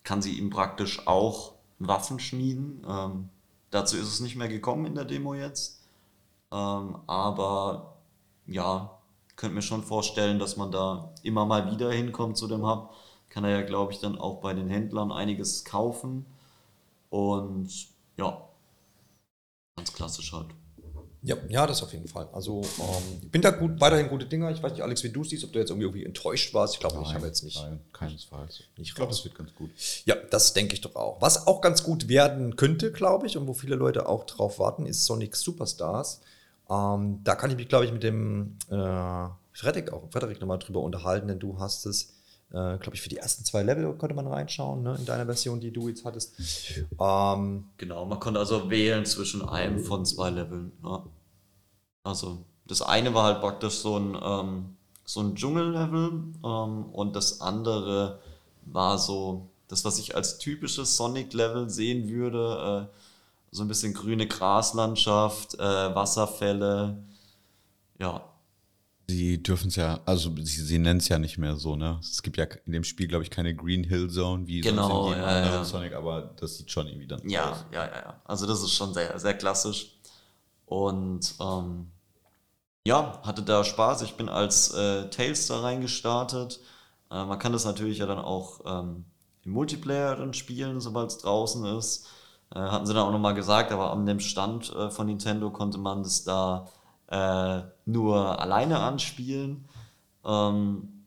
[0.05, 2.85] kann sie ihm praktisch auch Waffen schmieden.
[2.89, 3.29] Ähm,
[3.71, 5.81] dazu ist es nicht mehr gekommen in der Demo jetzt.
[6.51, 7.97] Ähm, aber
[8.47, 8.99] ja,
[9.37, 12.95] könnte mir schon vorstellen, dass man da immer mal wieder hinkommt zu dem Hub.
[13.29, 16.27] Kann er ja, glaube ich, dann auch bei den Händlern einiges kaufen.
[17.11, 18.43] Und ja,
[19.77, 20.49] ganz klassisch halt.
[21.25, 22.29] Ja, ja, das auf jeden Fall.
[22.33, 24.51] Also ähm, ich bin da gut, weiterhin gute Dinger.
[24.51, 26.75] Ich weiß nicht, Alex, wie du siehst, ob du jetzt irgendwie enttäuscht warst.
[26.75, 27.57] Ich glaube nicht, ich habe jetzt nicht.
[27.63, 28.65] Nein, keinesfalls.
[28.77, 29.71] ich glaube, das wird ganz gut.
[30.05, 31.21] Ja, das denke ich doch auch.
[31.21, 34.85] Was auch ganz gut werden könnte, glaube ich, und wo viele Leute auch drauf warten,
[34.85, 36.21] ist Sonic Superstars.
[36.69, 40.81] Ähm, da kann ich mich, glaube ich, mit dem äh, Frederik auch Frederik nochmal drüber
[40.81, 42.15] unterhalten, denn du hast es
[42.53, 45.59] äh, glaube ich, für die ersten zwei Level konnte man reinschauen, ne, in deiner Version,
[45.59, 46.35] die du jetzt hattest.
[47.01, 50.73] Ähm, genau, man konnte also wählen zwischen einem von zwei Leveln.
[50.83, 51.03] Ne?
[52.05, 56.13] Also das eine war halt praktisch so ein, ähm, so ein Dschungellevel
[56.45, 58.21] ähm, und das andere
[58.67, 62.89] war so das, was ich als typisches Sonic-Level sehen würde.
[62.91, 62.97] Äh,
[63.55, 66.99] so ein bisschen grüne Graslandschaft, äh, Wasserfälle.
[67.99, 68.23] Ja,
[69.09, 71.99] Sie dürfen es ja, also sie, sie nennen es ja nicht mehr so, ne?
[72.01, 75.17] Es gibt ja in dem Spiel, glaube ich, keine Green Hill Zone wie genau, sonst
[75.17, 75.65] in ja, anderen ja.
[75.65, 77.65] Sonic, aber das sieht schon irgendwie dann ja, aus.
[77.73, 78.21] Ja, ja, ja.
[78.25, 79.99] Also das ist schon sehr, sehr klassisch.
[80.67, 81.89] Und ähm,
[82.87, 84.03] ja, hatte da Spaß.
[84.03, 86.61] Ich bin als äh, Tails da reingestartet.
[87.11, 89.05] Äh, man kann das natürlich ja dann auch ähm,
[89.45, 92.07] im Multiplayer dann spielen, sobald es draußen ist.
[92.55, 95.79] Äh, hatten sie dann auch nochmal gesagt, aber an dem Stand äh, von Nintendo konnte
[95.79, 96.69] man das da
[97.13, 99.69] äh, nur alleine anspielen.
[100.25, 101.05] Ähm,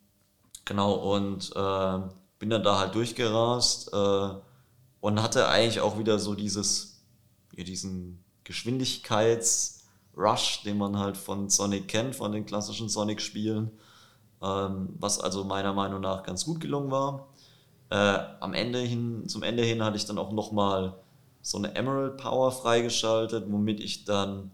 [0.63, 1.99] genau, und äh,
[2.37, 4.29] bin dann da halt durchgerast äh,
[5.01, 7.01] und hatte eigentlich auch wieder so dieses,
[7.55, 13.71] ja, diesen Geschwindigkeitsrush, den man halt von Sonic kennt, von den klassischen Sonic-Spielen,
[14.43, 17.29] ähm, was also meiner Meinung nach ganz gut gelungen war.
[17.89, 20.93] Äh, am Ende hin, zum Ende hin hatte ich dann auch nochmal
[21.41, 24.51] so eine Emerald Power freigeschaltet, womit ich dann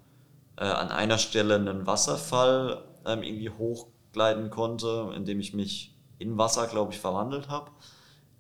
[0.58, 6.68] äh, an einer Stelle einen Wasserfall ähm, irgendwie hochgleiten konnte, indem ich mich in Wasser,
[6.68, 7.72] glaube ich, verwandelt habe.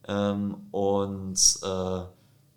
[0.08, 2.02] Ähm, und äh,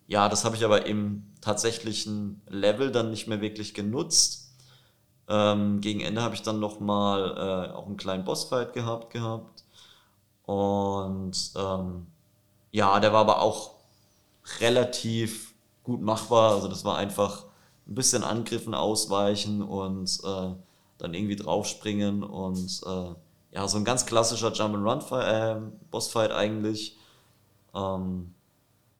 [0.06, 4.54] ja, das habe ich aber im tatsächlichen Level dann nicht mehr wirklich genutzt.
[5.28, 9.64] Ähm, gegen Ende habe ich dann nochmal äh, auch einen kleinen Bossfight gehabt gehabt.
[10.44, 12.06] Und ähm,
[12.70, 13.72] ja, der war aber auch
[14.60, 16.52] relativ gut machbar.
[16.52, 17.44] Also das war einfach
[17.86, 20.54] ein bisschen Angriffen ausweichen und äh,
[20.98, 23.14] dann irgendwie draufspringen und äh,
[23.52, 26.96] ja, so ein ganz klassischer Jump-and-Run-Bossfight äh, eigentlich.
[27.74, 28.34] Ähm,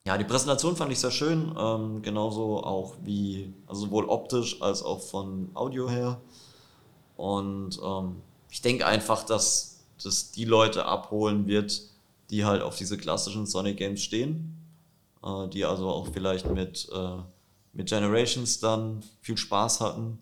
[0.07, 4.83] ja, die Präsentation fand ich sehr schön, ähm, genauso auch wie, also sowohl optisch als
[4.83, 6.21] auch von Audio her.
[7.17, 8.17] Und ähm,
[8.51, 11.81] ich denke einfach, dass das die Leute abholen wird,
[12.31, 14.59] die halt auf diese klassischen Sonic Games stehen,
[15.25, 17.19] äh, die also auch vielleicht mit äh,
[17.75, 20.19] mit Generations dann viel Spaß hatten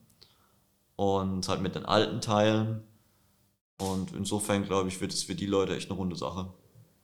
[0.97, 2.83] und halt mit den alten Teilen.
[3.79, 6.53] Und insofern glaube ich, wird es für die Leute echt eine runde Sache.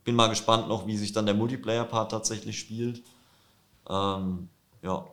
[0.05, 3.03] Bin mal gespannt noch, wie sich dann der Multiplayer-Part tatsächlich spielt.
[3.89, 4.49] Ähm,
[4.83, 5.07] ja.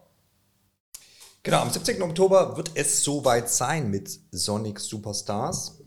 [1.44, 2.02] Genau, am 17.
[2.02, 5.82] Oktober wird es soweit sein mit Sonic Superstars.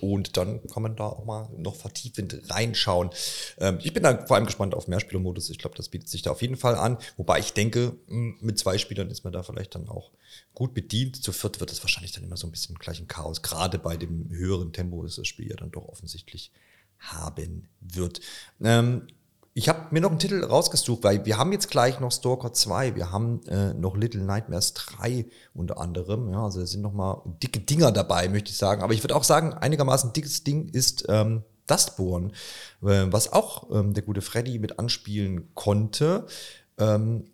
[0.00, 3.10] Und dann kann man da auch mal noch vertiefend reinschauen.
[3.58, 5.50] Ähm, ich bin da vor allem gespannt auf Mehrspielermodus.
[5.50, 6.98] Ich glaube, das bietet sich da auf jeden Fall an.
[7.16, 10.12] Wobei ich denke, mit zwei Spielern ist man da vielleicht dann auch
[10.54, 11.22] gut bedient.
[11.22, 13.42] Zu viert wird es wahrscheinlich dann immer so ein bisschen gleich ein Chaos.
[13.42, 16.52] Gerade bei dem höheren Tempo, das das Spiel ja dann doch offensichtlich
[16.98, 18.20] haben wird.
[18.60, 19.06] Ähm,
[19.58, 22.94] ich habe mir noch einen Titel rausgesucht, weil wir haben jetzt gleich noch Stalker 2,
[22.94, 26.30] wir haben äh, noch Little Nightmares 3 unter anderem.
[26.30, 28.82] Ja, also da sind noch mal dicke Dinger dabei, möchte ich sagen.
[28.82, 32.30] Aber ich würde auch sagen, einigermaßen dickes Ding ist ähm, Dustborn,
[32.82, 36.26] äh, was auch ähm, der gute Freddy mit anspielen konnte.
[36.78, 37.24] Ähm,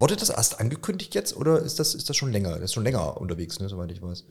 [0.00, 2.52] Wurde das erst angekündigt jetzt oder ist das, ist das schon länger?
[2.52, 4.26] Das ist schon länger unterwegs, ne, soweit ich weiß.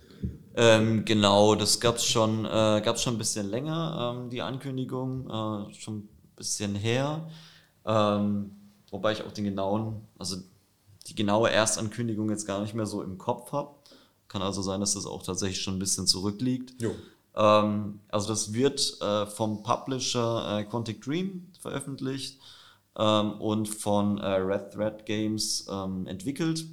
[0.55, 5.29] Ähm, genau, das gab es schon, äh, schon ein bisschen länger, ähm, die Ankündigung.
[5.29, 7.29] Äh, schon bisschen her.
[7.85, 8.51] Ähm,
[8.89, 10.37] wobei ich auch den genauen, also
[11.07, 13.75] die genaue Erstankündigung jetzt gar nicht mehr so im Kopf habe.
[14.27, 16.81] Kann also sein, dass das auch tatsächlich schon ein bisschen zurückliegt.
[17.35, 22.39] Ähm, also das wird äh, vom Publisher äh, Quantic Dream veröffentlicht
[22.97, 26.65] ähm, und von äh, Red Thread Games ähm, entwickelt.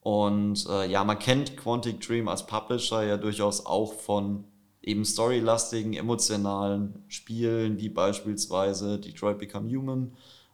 [0.00, 4.44] Und äh, ja, man kennt Quantic Dream als Publisher ja durchaus auch von
[4.86, 10.12] eben storylastigen, emotionalen Spielen, wie beispielsweise Detroit Become Human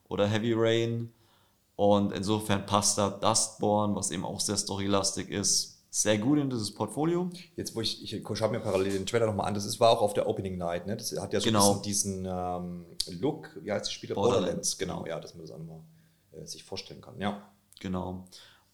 [0.08, 1.12] oder Heavy Rain.
[1.76, 6.72] Und insofern passt da Dustborn, was eben auch sehr storylastig ist, sehr gut in dieses
[6.74, 7.28] Portfolio.
[7.56, 10.00] Jetzt, wo ich, ich schaue mir parallel den Trailer nochmal an, das ist, war auch
[10.00, 10.96] auf der Opening Night, ne?
[10.96, 11.74] Das hat ja so Genau.
[11.84, 12.86] diesen, diesen ähm,
[13.20, 14.14] Look, wie heißt das Spiel?
[14.14, 14.78] Borderlands.
[14.78, 15.80] genau, ja, dass man das auch nochmal
[16.32, 17.20] äh, sich vorstellen kann.
[17.20, 17.42] Ja.
[17.80, 18.24] Genau.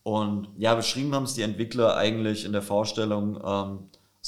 [0.05, 3.79] Und ja, beschrieben haben es die Entwickler eigentlich in der Vorstellung ähm,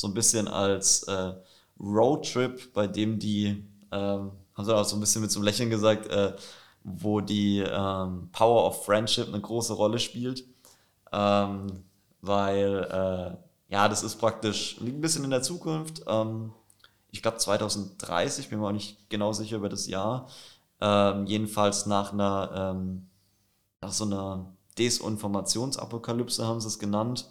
[0.00, 1.34] so ein bisschen als äh,
[1.78, 5.68] Roadtrip, bei dem die, ähm, haben sie auch so ein bisschen mit so einem Lächeln
[5.68, 6.34] gesagt, äh,
[6.82, 10.44] wo die ähm, Power of Friendship eine große Rolle spielt.
[11.12, 11.84] Ähm,
[12.22, 16.02] weil, äh, ja, das ist praktisch, liegt ein bisschen in der Zukunft.
[16.06, 16.52] Ähm,
[17.10, 20.28] ich glaube 2030, bin mir auch nicht genau sicher über das Jahr.
[20.80, 23.10] Ähm, jedenfalls nach einer, ähm,
[23.82, 24.46] nach so einer
[24.78, 27.28] Desinformationsapokalypse haben sie es genannt,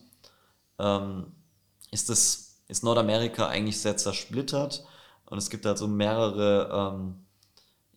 [1.92, 4.86] ist das, ist Nordamerika eigentlich sehr zersplittert
[5.26, 7.16] und es gibt halt so mehrere ähm,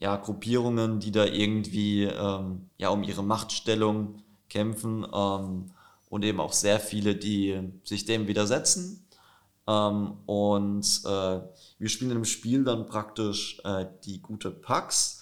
[0.01, 5.71] ja, Gruppierungen, die da irgendwie ähm, ja, um ihre Machtstellung kämpfen ähm,
[6.11, 9.07] und eben auch sehr viele, die sich dem widersetzen.
[9.69, 11.41] Ähm, und äh,
[11.79, 15.21] wir spielen im Spiel dann praktisch äh, die gute Pax,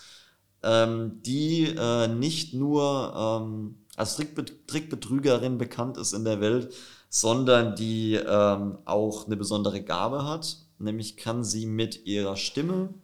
[0.63, 6.75] ähm, die äh, nicht nur ähm, als Trickbet Trickbetrügerin bekannt ist in der Welt,
[7.11, 10.57] sondern die ähm, auch eine besondere Gabe hat.
[10.79, 12.95] Nämlich kann sie mit ihrer Stimme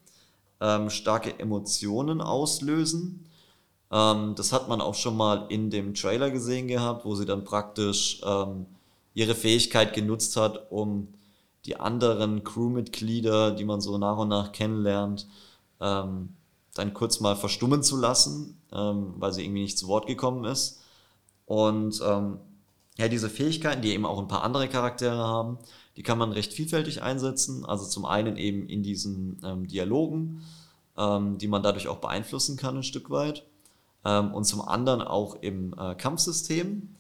[0.61, 3.27] ähm, starke Emotionen auslösen.
[3.91, 7.45] Ähm, das hat man auch schon mal in dem Trailer gesehen gehabt, wo sie dann
[7.45, 8.67] praktisch ähm,
[9.13, 11.09] ihre Fähigkeit genutzt hat, um
[11.67, 15.27] die anderen Crewmitglieder, die man so nach und nach kennenlernt,
[15.81, 16.29] ähm,
[16.75, 20.81] dann kurz mal verstummen zu lassen, ähm, weil sie irgendwie nicht zu Wort gekommen ist.
[21.47, 22.39] Und ähm,
[22.99, 25.59] ja, diese Fähigkeiten, die eben auch ein paar andere Charaktere haben,
[25.97, 27.65] die kann man recht vielfältig einsetzen.
[27.65, 30.43] Also zum einen eben in diesen ähm, Dialogen,
[30.97, 33.45] ähm, die man dadurch auch beeinflussen kann ein Stück weit.
[34.05, 36.95] Ähm, und zum anderen auch im äh, Kampfsystem,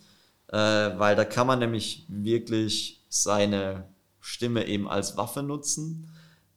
[0.48, 3.88] äh, weil da kann man nämlich wirklich seine
[4.20, 6.10] Stimme eben als Waffe nutzen,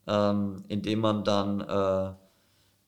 [0.08, 2.18] ähm, indem man dann, äh, ja,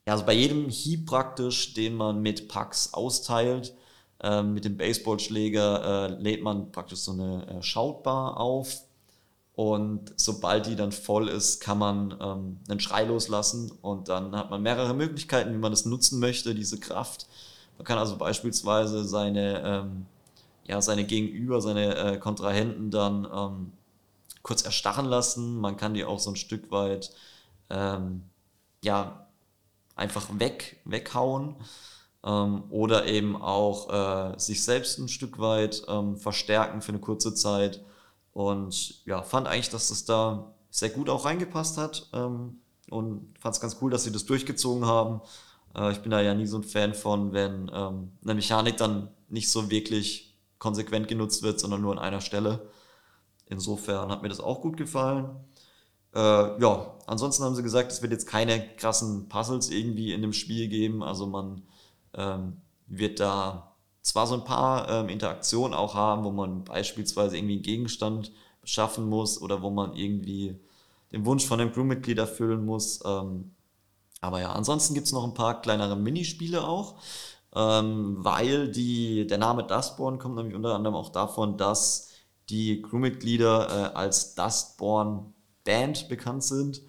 [0.08, 3.76] also bei jedem Hieb praktisch, den man mit Pax austeilt,
[4.24, 8.82] ähm, mit dem Baseballschläger äh, lädt man praktisch so eine äh, Shoutbar auf
[9.54, 14.50] und sobald die dann voll ist, kann man ähm, einen Schrei loslassen und dann hat
[14.50, 17.28] man mehrere Möglichkeiten, wie man das nutzen möchte, diese Kraft.
[17.78, 20.06] Man kann also beispielsweise seine, ähm,
[20.66, 23.74] ja, seine Gegenüber, seine äh, Kontrahenten dann ähm,
[24.42, 25.60] kurz erstarren lassen.
[25.60, 27.12] Man kann die auch so ein Stück weit
[27.70, 28.24] ähm,
[28.84, 29.28] ja,
[29.96, 31.56] einfach weg, weghauen
[32.24, 33.90] ähm, oder eben auch
[34.34, 37.84] äh, sich selbst ein Stück weit ähm, verstärken für eine kurze Zeit.
[38.34, 43.56] Und ja, fand eigentlich, dass das da sehr gut auch reingepasst hat ähm, und fand
[43.56, 45.22] es ganz cool, dass sie das durchgezogen haben.
[45.76, 49.10] Äh, ich bin da ja nie so ein Fan von, wenn ähm, eine Mechanik dann
[49.30, 52.70] nicht so wirklich konsequent genutzt wird, sondern nur an einer Stelle.
[53.48, 55.30] Insofern hat mir das auch gut gefallen.
[56.14, 60.34] Äh, ja, ansonsten haben sie gesagt, es wird jetzt keine krassen Puzzles irgendwie in dem
[60.34, 61.04] Spiel geben.
[61.04, 61.64] Also man
[62.15, 67.56] ähm, wird da zwar so ein paar ähm, Interaktionen auch haben, wo man beispielsweise irgendwie
[67.56, 70.60] einen Gegenstand beschaffen muss oder wo man irgendwie
[71.12, 73.00] den Wunsch von dem Crewmitglied erfüllen muss.
[73.06, 73.52] Ähm,
[74.21, 76.95] aber ja, ansonsten gibt es noch ein paar kleinere Minispiele auch,
[77.56, 82.10] ähm, weil die, der Name Dustborn kommt nämlich unter anderem auch davon, dass
[82.50, 86.82] die Crewmitglieder äh, als Dustborn Band bekannt sind.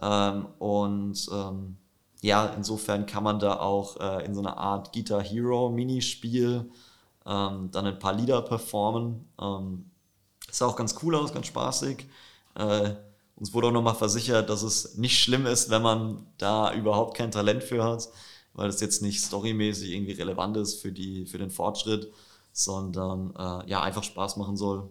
[0.00, 1.76] Ähm, und ähm,
[2.20, 6.70] ja, insofern kann man da auch äh, in so einer Art Guitar Hero Minispiel
[7.26, 9.28] ähm, dann ein paar Lieder performen.
[9.40, 9.90] Ähm,
[10.50, 12.06] sah auch ganz cool aus, ganz spaßig.
[12.56, 12.94] Äh,
[13.36, 17.30] uns wurde auch nochmal versichert, dass es nicht schlimm ist, wenn man da überhaupt kein
[17.30, 18.08] Talent für hat,
[18.54, 22.12] weil es jetzt nicht storymäßig irgendwie relevant ist für, die, für den Fortschritt,
[22.52, 24.88] sondern äh, ja, einfach Spaß machen soll.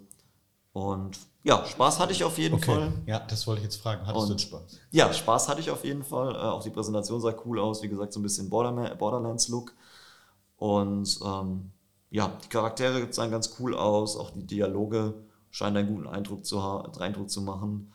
[0.78, 2.92] Und ja, Spaß hatte ich auf jeden Fall.
[3.08, 4.06] Ja, das wollte ich jetzt fragen.
[4.06, 4.80] Hattest Und- du jetzt Spaß?
[4.92, 6.36] Ja, Spaß hatte ich auf jeden Fall.
[6.36, 7.82] Äh, auch die Präsentation sah cool aus.
[7.82, 9.74] Wie gesagt, so ein bisschen Borderlands-Look.
[10.58, 11.72] Und ähm,
[12.12, 14.18] ja, die Charaktere sahen ganz cool aus.
[14.18, 15.16] Auch die Dialoge
[15.50, 16.60] scheinen einen guten Eindruck zu,
[17.00, 17.92] Eindruck zu machen.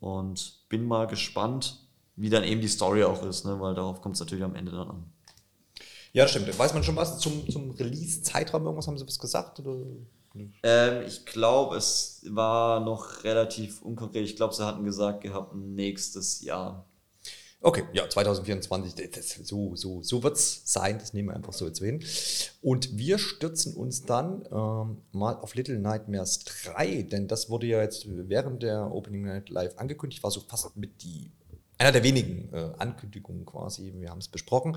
[0.00, 3.60] Und bin mal gespannt, wie dann eben die Story auch ist, ne?
[3.60, 5.04] weil darauf kommt es natürlich am Ende dann an.
[6.14, 6.58] Ja, stimmt.
[6.58, 8.64] Weiß man schon was zum, zum Release-Zeitraum?
[8.64, 9.60] Irgendwas haben sie was gesagt?
[9.60, 9.76] Oder?
[10.62, 14.24] Ähm, ich glaube, es war noch relativ unkonkret.
[14.24, 16.86] Ich glaube, sie hatten gesagt gehabt, nächstes Jahr.
[17.62, 21.66] Okay, ja, 2024, das, so, so, so wird es sein, das nehmen wir einfach so
[21.66, 22.04] jetzt hin.
[22.60, 27.80] Und wir stürzen uns dann ähm, mal auf Little Nightmares 3, denn das wurde ja
[27.80, 31.32] jetzt während der Opening Night Live angekündigt, war so fast mit die
[31.78, 34.76] einer der wenigen äh, Ankündigungen quasi, wir haben es besprochen.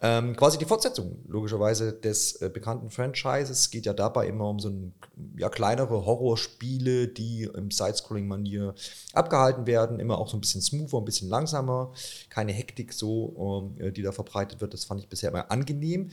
[0.00, 3.50] Ähm, quasi die Fortsetzung, logischerweise, des äh, bekannten Franchises.
[3.50, 4.92] Es geht ja dabei immer um so ein,
[5.36, 8.74] ja, kleinere Horrorspiele, die im Sidescrolling-Manier
[9.12, 10.00] abgehalten werden.
[10.00, 11.92] Immer auch so ein bisschen smoother, ein bisschen langsamer.
[12.30, 14.74] Keine Hektik so, äh, die da verbreitet wird.
[14.74, 16.10] Das fand ich bisher immer angenehm.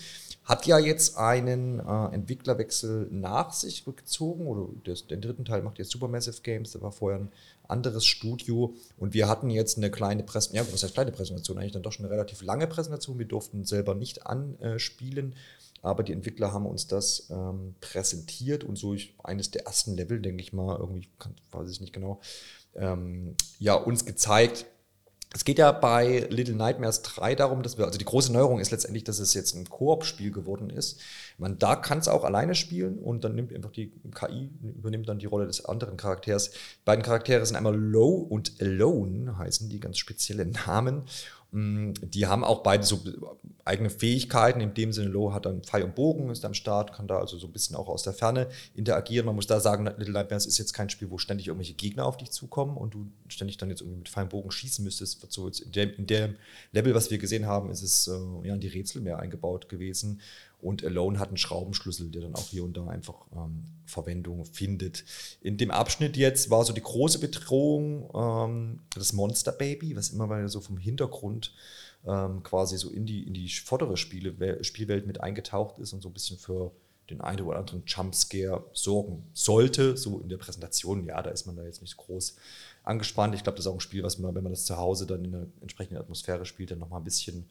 [0.48, 4.48] Hat ja jetzt einen äh, Entwicklerwechsel nach sich gezogen.
[4.48, 6.72] Oder das, den dritten Teil macht jetzt Supermassive Games.
[6.72, 7.32] Der war vorher ein
[7.68, 8.74] anderes Studio.
[8.98, 11.58] Und wir hatten jetzt eine kleine Präsentation, ja, was heißt kleine Präsentation?
[11.58, 13.20] Eigentlich dann doch schon eine relativ lange Präsentation.
[13.20, 15.36] Wir durften selber nicht anspielen,
[15.82, 20.22] aber die Entwickler haben uns das ähm, präsentiert und so ich, eines der ersten Level,
[20.22, 22.22] denke ich mal, irgendwie, kann, weiß ich nicht genau,
[22.74, 24.66] ähm, ja, uns gezeigt
[25.34, 28.72] es geht ja bei Little Nightmares 3 darum, dass wir, also die große Neuerung ist
[28.72, 31.02] letztendlich, dass es jetzt ein Koop-Spiel geworden ist.
[31.38, 35.20] Man da kann es auch alleine spielen und dann nimmt einfach die KI, übernimmt dann
[35.20, 36.52] die Rolle des anderen Charakters.
[36.86, 41.04] Beiden Charaktere sind einmal Low und Alone, heißen die ganz spezielle Namen.
[41.52, 43.00] Mm, die haben auch beide so
[43.64, 44.62] eigene Fähigkeiten.
[44.62, 47.38] In dem Sinne, Low hat dann Pfeil und Bogen, ist am Start, kann da also
[47.38, 49.26] so ein bisschen auch aus der Ferne interagieren.
[49.26, 52.18] Man muss da sagen, Little Nightmares ist jetzt kein Spiel, wo ständig irgendwelche Gegner auf
[52.18, 55.26] dich zukommen und du ständig dann jetzt irgendwie mit Pfeil und Bogen schießen müsstest.
[55.38, 56.36] In, dem, in dem
[56.72, 60.22] Level, was wir gesehen haben, ist es äh, ja in die Rätsel mehr eingebaut gewesen.
[60.60, 65.06] Und Alone hat einen Schraubenschlüssel, der dann auch hier und da einfach ähm, Verwendung findet.
[65.42, 70.26] In dem Abschnitt jetzt war so die große Bedrohung ähm, das Monster Baby, was immer
[70.26, 71.54] mal so vom Hintergrund
[72.06, 76.10] ähm, quasi so in die, in die vordere Spiele, Spielwelt mit eingetaucht ist und so
[76.10, 76.72] ein bisschen für
[77.10, 79.96] den einen oder anderen Jumpscare sorgen sollte.
[79.96, 82.36] So in der Präsentation, ja, da ist man da jetzt nicht groß
[82.84, 83.36] angespannt.
[83.36, 85.24] Ich glaube, das ist auch ein Spiel, was man, wenn man das zu Hause dann
[85.24, 87.50] in der entsprechenden Atmosphäre spielt, dann nochmal ein bisschen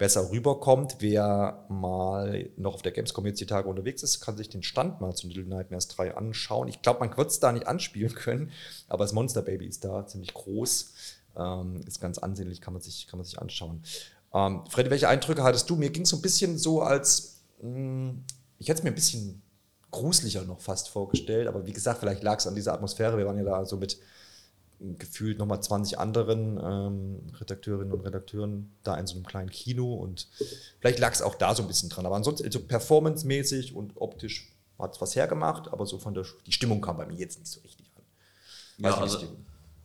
[0.00, 0.96] besser rüberkommt.
[1.00, 5.02] Wer mal noch auf der Gamescom jetzt die Tage unterwegs ist, kann sich den Stand
[5.02, 6.68] mal zu Little Nightmares 3 anschauen.
[6.68, 8.50] Ich glaube, man wird es da nicht anspielen können,
[8.88, 10.94] aber das Monster Baby ist da ziemlich groß.
[11.36, 13.82] Ähm, ist ganz ansehnlich, kann man sich, kann man sich anschauen.
[14.32, 15.76] Ähm, Freddy, welche Eindrücke hattest du?
[15.76, 18.24] Mir ging es so ein bisschen so, als mh, hm,
[18.58, 19.42] ich hätte es mir ein bisschen
[19.90, 23.18] gruseliger noch fast vorgestellt, aber wie gesagt, vielleicht lag es an dieser Atmosphäre.
[23.18, 23.98] Wir waren ja da so mit
[24.98, 30.28] gefühlt nochmal 20 anderen ähm, Redakteurinnen und Redakteuren da in so einem kleinen Kino und
[30.80, 32.06] vielleicht lag es auch da so ein bisschen dran.
[32.06, 36.52] Aber ansonsten, also performancemäßig und optisch hat es was hergemacht, aber so von der die
[36.52, 38.02] Stimmung kam bei mir jetzt nicht so richtig an.
[38.78, 39.18] Ja, also,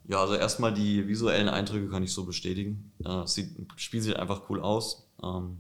[0.07, 2.93] ja, also erstmal die visuellen Eindrücke kann ich so bestätigen.
[3.03, 5.07] Äh, sieht, Spiel sieht einfach cool aus.
[5.21, 5.59] Ähm,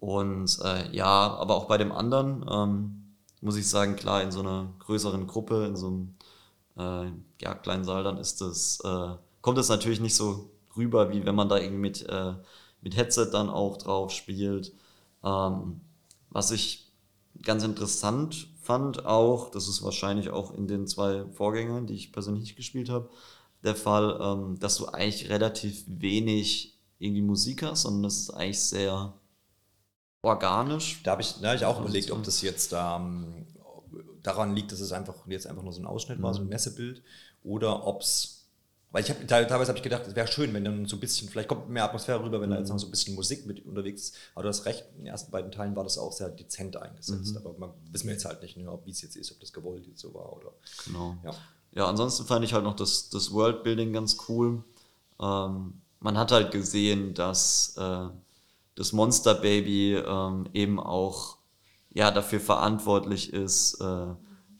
[0.00, 3.04] und äh, ja, aber auch bei dem anderen ähm,
[3.40, 6.14] muss ich sagen, klar, in so einer größeren Gruppe, in so einem
[6.76, 7.10] äh,
[7.40, 11.34] ja, kleinen Saal, dann ist das, äh, kommt es natürlich nicht so rüber, wie wenn
[11.34, 12.34] man da irgendwie mit, äh,
[12.80, 14.72] mit Headset dann auch drauf spielt.
[15.22, 15.80] Ähm,
[16.30, 16.92] was ich
[17.42, 22.56] ganz interessant fand auch, das ist wahrscheinlich auch in den zwei Vorgängern, die ich persönlich
[22.56, 23.10] gespielt habe,
[23.62, 28.60] der Fall, ähm, dass du eigentlich relativ wenig irgendwie Musik hast, sondern das ist eigentlich
[28.60, 29.14] sehr
[30.22, 31.02] organisch.
[31.02, 33.46] Da habe ich, da hab ich auch überlegt, ob das jetzt ähm,
[34.24, 36.24] daran liegt, dass es einfach jetzt einfach nur so ein Ausschnitt mhm.
[36.24, 36.50] war, so ein mhm.
[36.50, 37.02] Messebild,
[37.44, 38.44] oder ob es
[38.94, 41.28] weil ich habe teilweise habe ich gedacht, es wäre schön, wenn dann so ein bisschen,
[41.28, 42.54] vielleicht kommt mehr Atmosphäre rüber, wenn mhm.
[42.54, 44.16] da jetzt noch so ein bisschen Musik mit unterwegs ist.
[44.36, 47.32] Aber du hast recht, in den ersten beiden Teilen war das auch sehr dezent eingesetzt.
[47.32, 47.38] Mhm.
[47.38, 49.84] Aber man, wissen wir jetzt halt nicht, ne, wie es jetzt ist, ob das gewollt
[49.84, 50.52] jetzt so war oder.
[50.86, 51.16] Genau.
[51.24, 51.34] Ja,
[51.72, 54.62] ja ansonsten fand ich halt noch das, das Worldbuilding ganz cool.
[55.20, 58.06] Ähm, man hat halt gesehen, dass äh,
[58.76, 61.38] das Monster Baby ähm, eben auch
[61.94, 64.06] ja dafür verantwortlich ist, äh,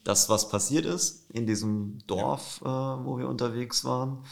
[0.03, 4.23] das, was passiert ist in diesem Dorf, äh, wo wir unterwegs waren.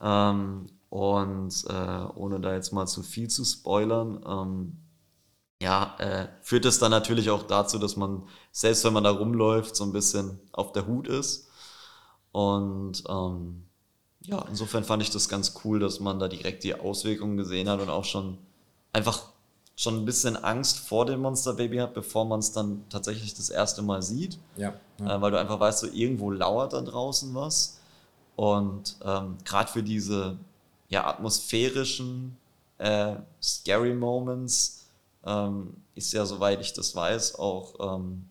[0.00, 4.76] Ähm, und äh, ohne da jetzt mal zu viel zu spoilern, ähm,
[5.60, 9.74] ja, äh, führt es dann natürlich auch dazu, dass man, selbst wenn man da rumläuft,
[9.74, 11.48] so ein bisschen auf der Hut ist.
[12.32, 13.64] Und ähm,
[14.20, 17.80] ja, insofern fand ich das ganz cool, dass man da direkt die Auswirkungen gesehen hat
[17.80, 18.38] und auch schon
[18.92, 19.33] einfach
[19.76, 23.50] schon ein bisschen Angst vor dem Monster Baby hat, bevor man es dann tatsächlich das
[23.50, 24.38] erste Mal sieht.
[24.56, 24.74] Ja.
[25.00, 25.16] ja.
[25.16, 27.80] Äh, weil du einfach weißt, so irgendwo lauert da draußen was.
[28.36, 30.36] Und ähm, gerade für diese
[30.88, 32.36] ja, atmosphärischen,
[32.78, 34.86] äh, scary Moments
[35.24, 38.26] ähm, ist ja, soweit ich das weiß, auch ähm,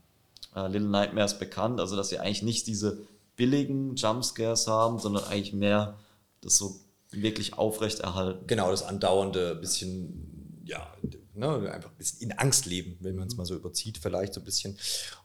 [0.56, 1.80] äh, Little Nightmares bekannt.
[1.80, 3.00] Also, dass sie eigentlich nicht diese
[3.36, 5.98] billigen Jumpscares haben, sondern eigentlich mehr
[6.42, 6.76] das so
[7.12, 8.46] wirklich aufrechterhalten.
[8.48, 10.88] Genau, das andauernde bisschen, ja,
[11.36, 14.42] ne, einfach ein bisschen in Angst leben, wenn man es mal so überzieht, vielleicht so
[14.42, 14.78] ein bisschen.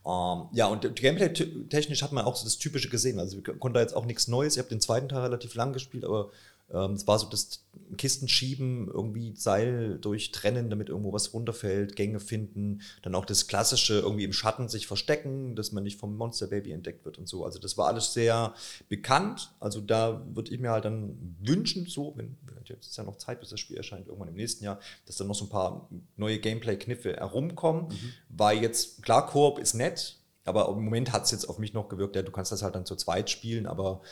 [0.06, 3.18] Ähm, ja, und Gameplay-technisch hat man auch so das Typische gesehen.
[3.18, 4.54] Also, wir konnten da jetzt auch nichts Neues.
[4.54, 6.30] Ich habe den zweiten Teil relativ lang gespielt, aber
[6.68, 7.64] es war so das
[7.96, 13.94] Kisten schieben, irgendwie Seil durchtrennen, damit irgendwo was runterfällt, Gänge finden, dann auch das klassische
[13.94, 17.44] irgendwie im Schatten sich verstecken, dass man nicht vom Monster Baby entdeckt wird und so.
[17.44, 18.52] Also das war alles sehr
[18.90, 19.52] bekannt.
[19.60, 23.40] Also da würde ich mir halt dann wünschen, so, wenn jetzt ist ja noch Zeit,
[23.40, 26.38] bis das Spiel erscheint, irgendwann im nächsten Jahr, dass dann noch so ein paar neue
[26.38, 28.12] Gameplay-Kniffe herumkommen, mhm.
[28.28, 31.88] weil jetzt, klar, Koop ist nett, aber im Moment hat es jetzt auf mich noch
[31.88, 34.02] gewirkt, ja, du kannst das halt dann zu zweit spielen, aber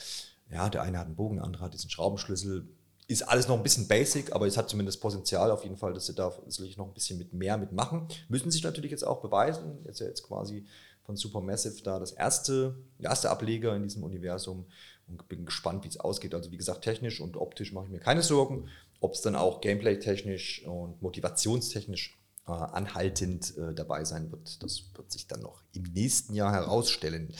[0.51, 2.69] ja, der eine hat einen Bogen, der andere hat diesen Schraubenschlüssel.
[3.09, 6.07] Ist alles noch ein bisschen basic, aber es hat zumindest Potenzial auf jeden Fall, dass
[6.07, 8.09] sie da sicherlich noch ein bisschen mit mehr mitmachen.
[8.29, 9.79] Müssen sich natürlich jetzt auch beweisen.
[9.85, 10.67] Jetzt ja jetzt quasi
[11.05, 14.67] von Supermassive da das erste, erste Ableger in diesem Universum
[15.07, 16.35] und bin gespannt, wie es ausgeht.
[16.35, 18.69] Also wie gesagt, technisch und optisch mache ich mir keine Sorgen.
[19.01, 22.19] Ob es dann auch gameplay-technisch und motivationstechnisch
[22.49, 27.33] äh, anhaltend äh, dabei sein wird, das wird sich dann noch im nächsten Jahr herausstellen.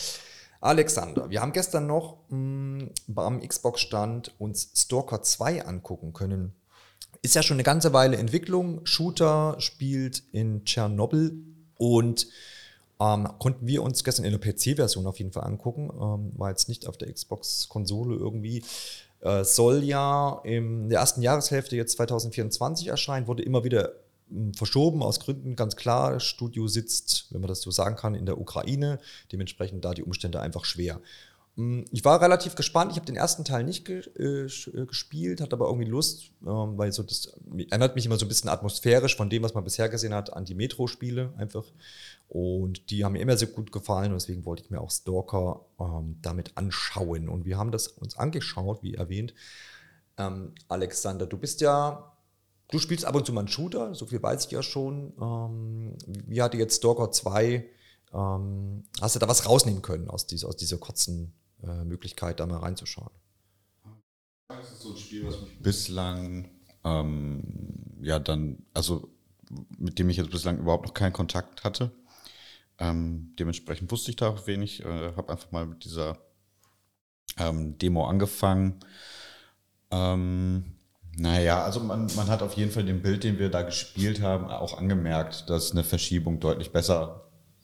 [0.61, 6.55] Alexander, wir haben gestern noch mh, beim Xbox-Stand uns Stalker 2 angucken können.
[7.23, 8.85] Ist ja schon eine ganze Weile Entwicklung.
[8.85, 11.43] Shooter spielt in Tschernobyl
[11.79, 12.27] und
[13.01, 15.91] ähm, konnten wir uns gestern in der PC-Version auf jeden Fall angucken.
[15.93, 18.65] Ähm, war jetzt nicht auf der Xbox-Konsole irgendwie.
[19.21, 23.93] Äh, soll ja in der ersten Jahreshälfte jetzt 2024 erscheinen, wurde immer wieder
[24.55, 26.13] verschoben aus Gründen ganz klar.
[26.13, 28.99] Das Studio sitzt, wenn man das so sagen kann, in der Ukraine.
[29.33, 31.01] Dementsprechend da die Umstände einfach schwer.
[31.91, 32.93] Ich war relativ gespannt.
[32.93, 36.77] Ich habe den ersten Teil nicht ge äh, äh, gespielt, hatte aber irgendwie Lust, ähm,
[36.77, 37.33] weil so das
[37.71, 40.45] erinnert mich immer so ein bisschen atmosphärisch von dem, was man bisher gesehen hat, an
[40.45, 41.65] die Metro-Spiele einfach.
[42.29, 45.65] Und die haben mir immer sehr gut gefallen und deswegen wollte ich mir auch Stalker
[45.81, 47.31] ähm, damit anschauen.
[47.31, 49.33] Und wir haben das uns angeschaut, wie erwähnt.
[50.19, 52.16] Ähm, Alexander, du bist ja
[52.71, 55.13] Du spielst ab und zu mal einen Shooter, so viel weiß ich ja schon.
[55.21, 55.97] Ähm,
[56.27, 57.65] wie hat dir jetzt Stalker 2,
[58.13, 62.47] ähm, hast du da was rausnehmen können aus dieser, aus dieser kurzen äh, Möglichkeit, da
[62.47, 63.11] mal reinzuschauen?
[64.49, 66.51] Das ist so ein Spiel, was mich bislang,
[66.85, 67.43] ähm,
[68.01, 69.11] ja, dann, also
[69.79, 71.93] mit dem ich jetzt bislang überhaupt noch keinen Kontakt hatte.
[72.79, 76.19] Ähm, dementsprechend wusste ich da auch wenig, äh, habe einfach mal mit dieser
[77.39, 78.81] ähm, Demo angefangen.
[79.91, 80.76] Ähm,
[81.19, 84.49] naja, also man, man hat auf jeden Fall dem Bild, den wir da gespielt haben,
[84.51, 87.23] auch angemerkt, dass eine Verschiebung deutlich besser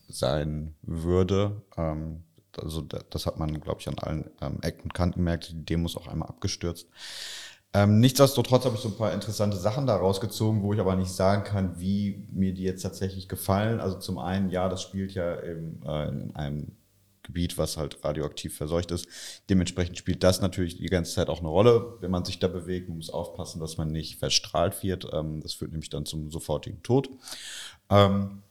[0.09, 1.61] sein würde.
[1.77, 2.23] Ähm,
[2.57, 5.51] also das hat man, glaube ich, an allen ähm, Ecken und Kanten gemerkt.
[5.51, 6.87] Die Demo ist auch einmal abgestürzt.
[7.75, 11.11] Ähm, nichtsdestotrotz habe ich so ein paar interessante Sachen da rausgezogen, wo ich aber nicht
[11.11, 13.79] sagen kann, wie mir die jetzt tatsächlich gefallen.
[13.79, 16.71] Also zum einen, ja, das spielt ja eben, äh, in einem
[17.23, 19.07] Gebiet, was halt radioaktiv verseucht ist.
[19.49, 22.89] Dementsprechend spielt das natürlich die ganze Zeit auch eine Rolle, wenn man sich da bewegt.
[22.89, 25.07] Man muss aufpassen, dass man nicht verstrahlt wird.
[25.11, 27.09] Ähm, das führt nämlich dann zum sofortigen Tod.
[27.89, 28.43] Ähm,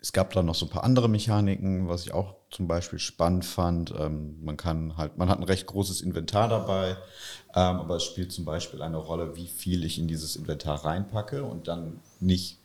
[0.00, 3.44] es gab dann noch so ein paar andere Mechaniken, was ich auch zum Beispiel spannend
[3.44, 3.92] fand.
[3.98, 6.96] Ähm, man kann halt, man hat ein recht großes Inventar dabei,
[7.48, 11.68] aber es spielt zum Beispiel eine Rolle, wie viel ich in dieses Inventar reinpacke und
[11.68, 12.60] dann nicht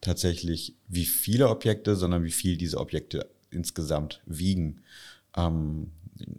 [0.00, 4.82] tatsächlich wie viele Objekte, sondern wie viel diese Objekte insgesamt wiegen.
[5.36, 5.90] Ähm,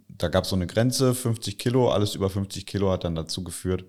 [0.08, 3.44] da gab es so eine Grenze, 50 Kilo, alles über 50 Kilo hat dann dazu
[3.44, 3.84] geführt,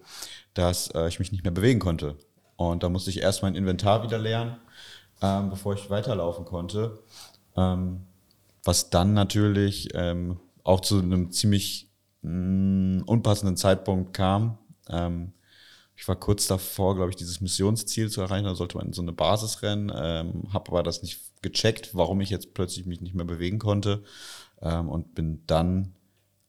[0.54, 2.16] dass äh, ich mich nicht mehr bewegen konnte.
[2.58, 4.58] Und da musste ich erst mein Inventar wieder leeren,
[5.22, 7.00] ähm, bevor ich weiterlaufen konnte.
[7.56, 8.02] Ähm,
[8.64, 11.90] was dann natürlich ähm, auch zu einem ziemlich
[12.22, 14.58] mh, mm, unpassenden Zeitpunkt kam.
[14.90, 15.32] Ähm,
[15.96, 18.46] ich war kurz davor, glaube ich, dieses Missionsziel zu erreichen.
[18.46, 22.22] Da sollte man in so eine Basis rennen, ähm, habe aber das nicht gecheckt, warum
[22.22, 24.04] ich jetzt plötzlich mich nicht mehr bewegen konnte
[24.62, 25.94] ähm, und bin dann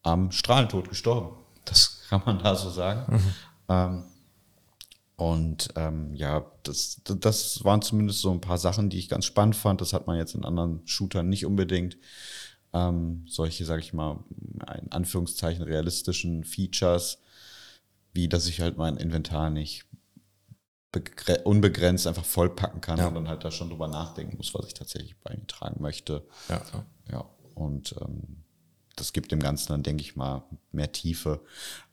[0.03, 1.37] am Strahlentod gestorben.
[1.65, 3.17] Das kann man da so sagen.
[3.17, 3.35] Mhm.
[3.69, 4.05] Ähm,
[5.17, 9.57] und ähm, ja, das, das waren zumindest so ein paar Sachen, die ich ganz spannend
[9.57, 9.81] fand.
[9.81, 11.99] Das hat man jetzt in anderen Shootern nicht unbedingt.
[12.73, 14.25] Ähm, solche, sage ich mal,
[14.81, 17.19] in Anführungszeichen realistischen Features
[18.19, 19.85] wie dass ich halt mein Inventar nicht
[21.45, 23.09] unbegrenzt einfach vollpacken kann ja.
[23.09, 26.25] und dann halt da schon drüber nachdenken muss, was ich tatsächlich bei mir tragen möchte.
[26.49, 26.63] Ja,
[27.13, 27.25] ja.
[27.55, 28.45] und ähm,
[28.97, 31.41] das gibt dem Ganzen dann, denke ich mal, mehr Tiefe.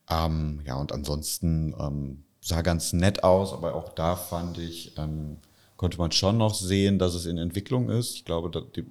[0.10, 5.38] Ähm, ja, und ansonsten ähm, sah ganz nett aus, aber auch da fand ich, ähm,
[5.78, 8.16] konnte man schon noch sehen, dass es in Entwicklung ist.
[8.16, 8.86] Ich glaube, die,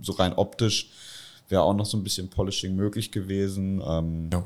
[0.00, 0.90] so rein optisch
[1.48, 3.82] wäre auch noch so ein bisschen Polishing möglich gewesen.
[3.86, 4.44] Ähm, ja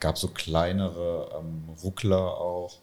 [0.00, 2.78] gab so kleinere ähm, Ruckler auch,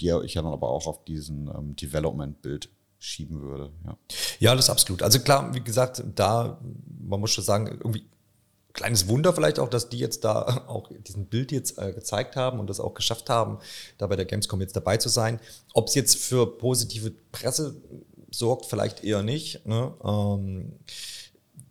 [0.00, 2.68] die ich ja dann aber auch auf diesen ähm, Development-Bild
[2.98, 3.72] schieben würde.
[3.84, 3.96] Ja.
[4.38, 5.02] ja, das ist absolut.
[5.02, 6.60] Also klar, wie gesagt, da,
[7.00, 8.06] man muss schon sagen, irgendwie
[8.72, 12.60] kleines Wunder vielleicht auch, dass die jetzt da auch diesen Bild jetzt äh, gezeigt haben
[12.60, 13.58] und das auch geschafft haben,
[13.98, 15.40] da bei der Gamescom jetzt dabei zu sein.
[15.74, 17.76] Ob es jetzt für positive Presse
[18.30, 19.66] sorgt, vielleicht eher nicht.
[19.66, 19.92] Ne?
[20.04, 20.72] Ähm,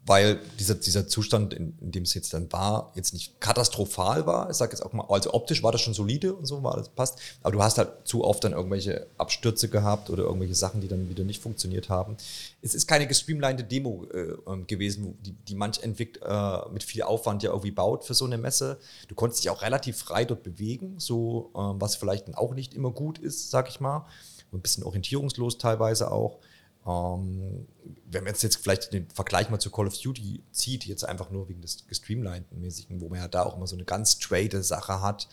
[0.05, 4.49] weil dieser, dieser Zustand, in, in, dem es jetzt dann war, jetzt nicht katastrophal war.
[4.49, 6.89] Ich sage jetzt auch mal, also optisch war das schon solide und so, war das
[6.89, 7.19] passt.
[7.43, 11.07] Aber du hast halt zu oft dann irgendwelche Abstürze gehabt oder irgendwelche Sachen, die dann
[11.09, 12.17] wieder nicht funktioniert haben.
[12.63, 17.03] Es ist keine gestreamlinete Demo äh, ähm, gewesen, die, die manch Entwickler äh, mit viel
[17.03, 18.79] Aufwand ja irgendwie baut für so eine Messe.
[19.07, 22.73] Du konntest dich auch relativ frei dort bewegen, so äh, was vielleicht dann auch nicht
[22.73, 24.07] immer gut ist, sag ich mal.
[24.51, 26.39] Ein bisschen orientierungslos teilweise auch.
[26.85, 27.67] Ähm,
[28.09, 31.47] wenn man jetzt, vielleicht den Vergleich mal zu Call of Duty zieht, jetzt einfach nur
[31.47, 35.01] wegen des gestreamlinten mäßigen, wo man ja da auch immer so eine ganz straighte Sache
[35.01, 35.27] hat.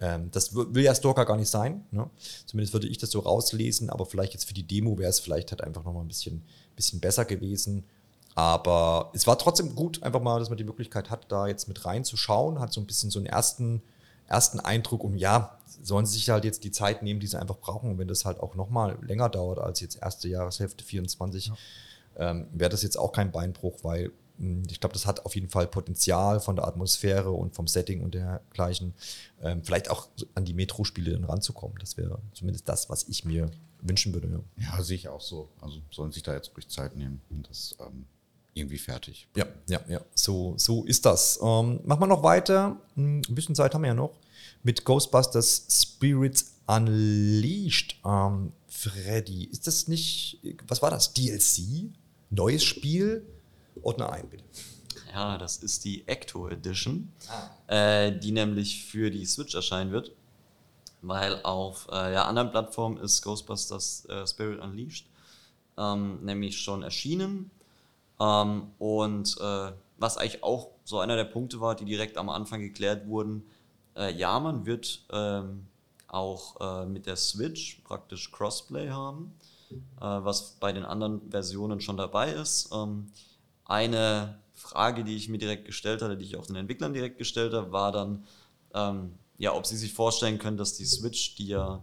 [0.00, 1.84] Ähm, das will ja Stalker gar nicht sein.
[1.90, 2.08] Ne?
[2.46, 5.50] Zumindest würde ich das so rauslesen, aber vielleicht jetzt für die Demo wäre es vielleicht
[5.50, 6.42] halt einfach nochmal ein bisschen,
[6.76, 7.84] bisschen besser gewesen.
[8.34, 11.84] Aber es war trotzdem gut, einfach mal, dass man die Möglichkeit hat, da jetzt mit
[11.84, 13.82] reinzuschauen, hat so ein bisschen so einen ersten,
[14.28, 17.58] ersten Eindruck und ja, sollen sie sich halt jetzt die Zeit nehmen, die sie einfach
[17.58, 17.90] brauchen.
[17.90, 21.56] Und wenn das halt auch nochmal länger dauert als jetzt erste Jahreshälfte 24, ja.
[22.16, 25.34] ähm, wäre das jetzt auch kein Beinbruch, weil mh, hm, ich glaube, das hat auf
[25.34, 28.94] jeden Fall Potenzial von der Atmosphäre und vom Setting und dergleichen,
[29.42, 31.76] ähm, vielleicht auch an die Metro-Spiele dann ranzukommen.
[31.80, 33.50] Das wäre zumindest das, was ich mir
[33.80, 34.28] wünschen würde.
[34.56, 35.48] Ja, ja sehe ich auch so.
[35.60, 38.06] Also sollen sich da jetzt ruhig Zeit nehmen und das ähm,
[38.58, 39.28] irgendwie fertig.
[39.36, 40.00] Ja, ja, ja.
[40.14, 41.38] So, so ist das.
[41.42, 42.76] Ähm, machen wir noch weiter.
[42.94, 44.18] Hm, ein bisschen Zeit haben wir ja noch
[44.62, 47.96] mit Ghostbusters Spirits Unleashed.
[48.04, 51.14] Ähm, Freddy, ist das nicht, was war das?
[51.14, 51.90] DLC?
[52.30, 53.26] Neues Spiel?
[53.82, 54.44] Ordne ein, bitte.
[55.12, 57.74] Ja, das ist die Ecto Edition, ah.
[57.74, 60.12] äh, die nämlich für die Switch erscheinen wird.
[61.00, 65.06] Weil auf äh, ja, anderen Plattformen ist Ghostbusters äh, Spirit Unleashed
[65.78, 67.50] ähm, nämlich schon erschienen.
[68.20, 72.60] Ähm, und äh, was eigentlich auch so einer der Punkte war, die direkt am Anfang
[72.60, 73.44] geklärt wurden,
[73.96, 75.66] äh, ja, man wird ähm,
[76.06, 79.34] auch äh, mit der Switch praktisch Crossplay haben,
[79.70, 82.70] äh, was bei den anderen Versionen schon dabei ist.
[82.72, 83.10] Ähm,
[83.64, 87.52] eine Frage, die ich mir direkt gestellt hatte, die ich auch den Entwicklern direkt gestellt
[87.52, 88.24] habe, war dann,
[88.74, 91.82] ähm, ja, ob sie sich vorstellen können, dass die Switch, die ja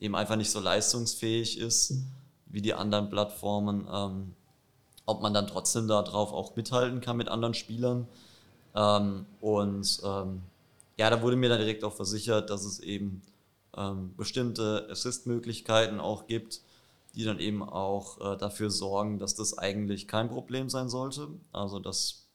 [0.00, 1.94] eben einfach nicht so leistungsfähig ist
[2.46, 4.34] wie die anderen Plattformen, ähm,
[5.10, 8.08] ob man dann trotzdem darauf auch mithalten kann mit anderen Spielern.
[8.74, 10.42] Ähm, und ähm,
[10.98, 13.22] ja, da wurde mir dann direkt auch versichert, dass es eben
[13.76, 16.60] ähm, bestimmte Assist-Möglichkeiten auch gibt,
[17.14, 21.28] die dann eben auch äh, dafür sorgen, dass das eigentlich kein Problem sein sollte.
[21.52, 22.28] Also, dass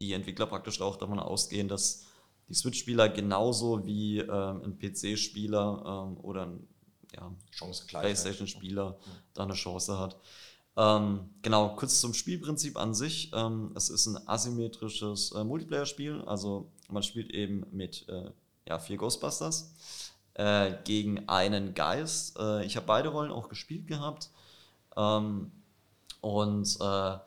[0.00, 2.06] die Entwickler praktisch auch davon ausgehen, dass
[2.48, 6.68] die Switch-Spieler genauso wie ähm, ein PC-Spieler ähm, oder ein
[7.14, 7.32] ja,
[7.88, 8.98] PlayStation-Spieler
[9.34, 10.16] da eine Chance hat.
[10.76, 13.30] Ähm, genau, kurz zum Spielprinzip an sich.
[13.32, 18.30] Ähm, es ist ein asymmetrisches äh, Multiplayer-Spiel, also man spielt eben mit äh,
[18.68, 19.72] ja, vier Ghostbusters
[20.34, 22.38] äh, gegen einen Geist.
[22.38, 24.30] Äh, ich habe beide Rollen auch gespielt gehabt
[24.96, 25.52] ähm,
[26.20, 27.18] und äh,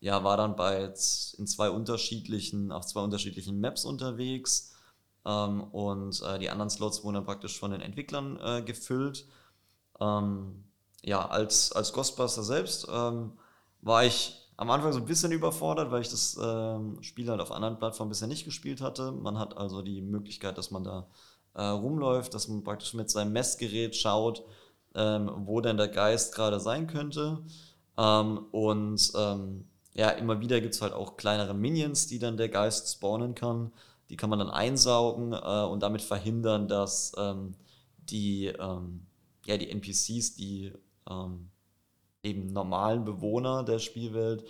[0.00, 4.72] ja, war dann bei in zwei unterschiedlichen, auf zwei unterschiedlichen Maps unterwegs.
[5.26, 9.26] Ähm, und äh, die anderen Slots wurden dann praktisch von den Entwicklern gefüllt.
[10.00, 10.65] Ähm,
[11.02, 13.32] ja, als, als Ghostbuster selbst ähm,
[13.80, 17.52] war ich am Anfang so ein bisschen überfordert, weil ich das ähm, Spiel halt auf
[17.52, 19.12] anderen Plattformen bisher nicht gespielt hatte.
[19.12, 21.06] Man hat also die Möglichkeit, dass man da
[21.54, 24.44] äh, rumläuft, dass man praktisch mit seinem Messgerät schaut,
[24.94, 27.44] ähm, wo denn der Geist gerade sein könnte.
[27.98, 32.48] Ähm, und ähm, ja, immer wieder gibt es halt auch kleinere Minions, die dann der
[32.48, 33.72] Geist spawnen kann.
[34.08, 37.54] Die kann man dann einsaugen äh, und damit verhindern, dass ähm,
[38.10, 40.72] die, ja, die NPCs, die
[41.08, 41.50] ähm,
[42.22, 44.44] eben normalen Bewohner der Spielwelt,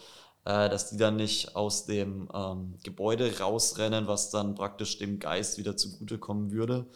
[0.44, 5.58] äh, dass die dann nicht aus dem ähm, Gebäude rausrennen, was dann praktisch dem Geist
[5.58, 6.86] wieder zugutekommen würde.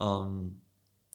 [0.00, 0.60] Ähm,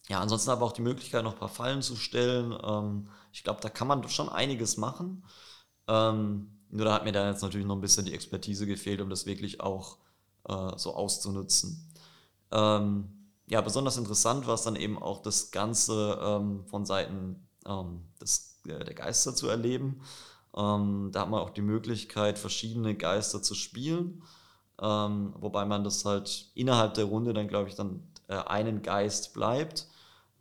[0.08, 2.58] ja, ansonsten aber auch die Möglichkeit, noch ein paar Fallen zu stellen.
[2.64, 5.26] Ähm, ich glaube, da kann man schon einiges machen.
[5.88, 9.10] Ähm, nur da hat mir da jetzt natürlich noch ein bisschen die Expertise gefehlt, um
[9.10, 9.98] das wirklich auch
[10.48, 11.92] äh, so auszunutzen.
[12.52, 18.02] Ähm, ja, besonders interessant war es dann eben auch das Ganze ähm, von Seiten ähm,
[18.22, 20.02] des, äh, der Geister zu erleben.
[20.56, 24.24] Ähm, da hat man auch die Möglichkeit, verschiedene Geister zu spielen.
[24.82, 29.34] Ähm, wobei man das halt innerhalb der Runde dann, glaube ich, dann äh, einen Geist
[29.34, 29.88] bleibt.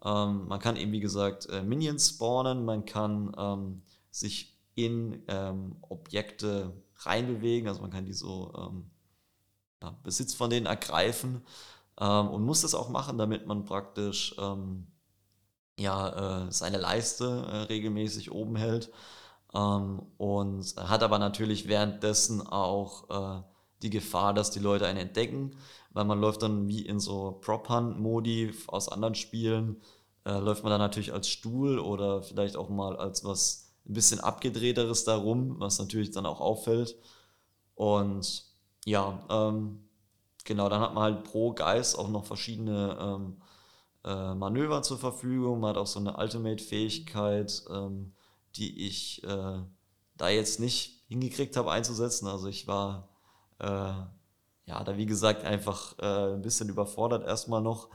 [0.05, 5.77] Ähm, man kann eben, wie gesagt, äh, Minions spawnen, man kann ähm, sich in ähm,
[5.83, 8.53] Objekte reinbewegen, also man kann die so
[9.83, 11.43] ja, Besitz von denen ergreifen
[11.97, 14.35] und muss das auch machen, damit man praktisch
[15.79, 18.91] ja, äh, seine Leiste äh, regelmäßig oben hält.
[19.55, 23.43] Ähm, und hat aber natürlich währenddessen auch äh,
[23.83, 25.57] die Gefahr, dass die Leute einen entdecken,
[25.93, 29.81] weil man läuft dann wie in so Prop-Hunt-Modi aus anderen Spielen,
[30.25, 34.21] äh, läuft man dann natürlich als Stuhl oder vielleicht auch mal als was ein bisschen
[34.21, 36.97] abgedrehteres darum, was natürlich dann auch auffällt.
[37.75, 38.45] Und
[38.85, 39.89] ja, ähm,
[40.45, 43.37] genau, dann hat man halt pro Geist auch noch verschiedene ähm,
[44.05, 45.61] äh, Manöver zur Verfügung.
[45.61, 48.13] Man hat auch so eine Ultimate-Fähigkeit, ähm,
[48.57, 49.63] die ich äh,
[50.17, 52.27] da jetzt nicht hingekriegt habe einzusetzen.
[52.27, 53.09] Also ich war
[53.59, 53.67] äh,
[54.67, 57.89] ja da wie gesagt einfach äh, ein bisschen überfordert erstmal noch,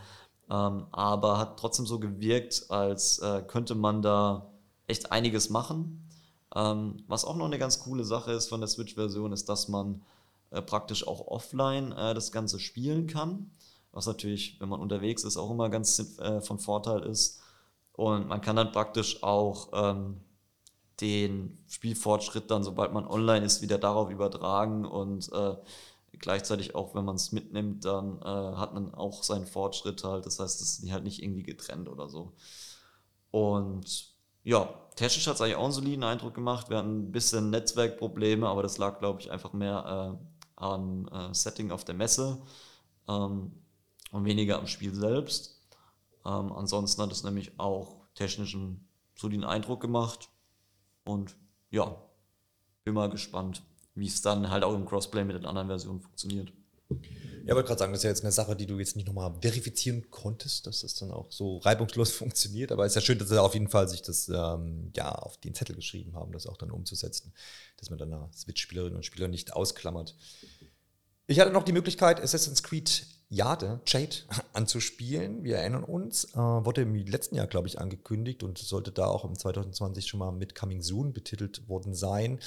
[0.50, 4.52] ähm, aber hat trotzdem so gewirkt, als äh, könnte man da
[4.88, 6.10] echt einiges machen.
[6.56, 10.02] Ähm, was auch noch eine ganz coole Sache ist von der Switch-Version, ist, dass man
[10.50, 13.52] äh, praktisch auch offline das Ganze spielen kann.
[13.92, 17.42] Was natürlich, wenn man unterwegs ist, auch immer ganz äh, von Vorteil ist.
[17.94, 20.22] Und man kann dann praktisch auch ähm,
[21.02, 25.56] den Spielfortschritt dann, sobald man online ist, wieder darauf übertragen und äh,
[26.20, 30.26] gleichzeitig auch, wenn man es mitnimmt, dann äh, hat man auch seinen Fortschritt halt.
[30.26, 32.34] Das heißt, es ist halt nicht irgendwie getrennt oder so.
[33.32, 34.10] Und
[34.44, 36.70] ja, technisch hat es eigentlich auch einen soliden Eindruck gemacht.
[36.70, 40.26] Wir hatten ein bisschen Netzwerkprobleme, aber das lag, glaube ich, einfach mehr äh,
[40.56, 42.42] am äh, Setting auf der Messe
[43.08, 43.52] ähm,
[44.12, 45.62] und weniger am Spiel selbst.
[46.26, 50.30] Ähm, ansonsten hat es nämlich auch technisch einen soliden Eindruck gemacht.
[51.04, 51.36] Und
[51.72, 51.96] ja,
[52.84, 53.64] bin mal gespannt,
[53.96, 56.52] wie es dann halt auch im Crossplay mit den anderen Versionen funktioniert.
[57.46, 59.34] Ja, wollte gerade sagen, das ist ja jetzt eine Sache, die du jetzt nicht nochmal
[59.42, 62.72] verifizieren konntest, dass das dann auch so reibungslos funktioniert.
[62.72, 65.38] Aber es ist ja schön, dass sie auf jeden Fall sich das ähm, ja auf
[65.38, 67.34] den Zettel geschrieben haben, das auch dann umzusetzen,
[67.78, 70.16] dass man dann Switch-Spielerinnen und Spieler nicht ausklammert.
[71.28, 74.16] Ich hatte noch die Möglichkeit, Assassin's Creed Jade, Jade
[74.54, 75.44] anzuspielen.
[75.44, 79.24] Wir erinnern uns, äh, wurde im letzten Jahr, glaube ich, angekündigt und sollte da auch
[79.24, 82.40] im 2020 schon mal mit Coming Soon betitelt worden sein.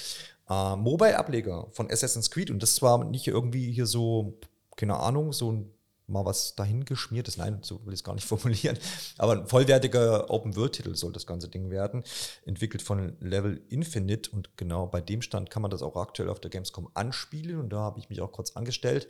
[0.50, 2.50] Äh, Mobile-Ableger von Assassin's Creed.
[2.50, 4.38] Und das war nicht irgendwie hier so,
[4.76, 5.72] keine Ahnung, so ein
[6.08, 8.76] mal was dahin geschmiertes, nein, so will ich es gar nicht formulieren,
[9.18, 12.02] aber ein vollwertiger Open-World-Titel soll das ganze Ding werden,
[12.44, 14.30] entwickelt von Level Infinite.
[14.32, 17.60] Und genau bei dem Stand kann man das auch aktuell auf der Gamescom anspielen.
[17.60, 19.06] Und da habe ich mich auch kurz angestellt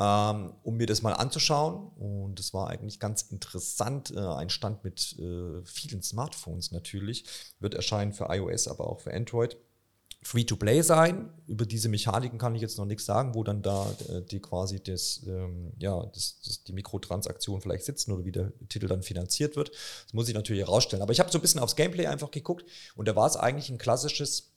[0.00, 1.88] ähm, um mir das mal anzuschauen.
[1.98, 4.10] Und es war eigentlich ganz interessant.
[4.10, 7.24] Äh, ein Stand mit äh, vielen Smartphones natürlich.
[7.60, 9.58] Wird erscheinen für iOS, aber auch für Android.
[10.22, 11.30] Free-to-Play sein.
[11.46, 14.82] Über diese Mechaniken kann ich jetzt noch nichts sagen, wo dann da äh, die quasi
[14.82, 19.56] das, ähm, ja, das, das, die Mikrotransaktion vielleicht sitzen oder wie der Titel dann finanziert
[19.56, 19.70] wird.
[19.70, 21.02] Das muss ich natürlich herausstellen.
[21.02, 23.70] Aber ich habe so ein bisschen aufs Gameplay einfach geguckt und da war es eigentlich
[23.70, 24.52] ein klassisches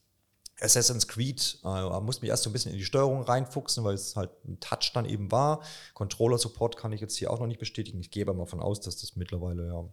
[0.61, 4.15] Assassin's Creed, äh, musste mich erst so ein bisschen in die Steuerung reinfuchsen, weil es
[4.15, 5.61] halt ein Touch dann eben war.
[5.93, 7.99] Controller-Support kann ich jetzt hier auch noch nicht bestätigen.
[7.99, 9.89] Ich gehe aber mal von aus, dass das mittlerweile ja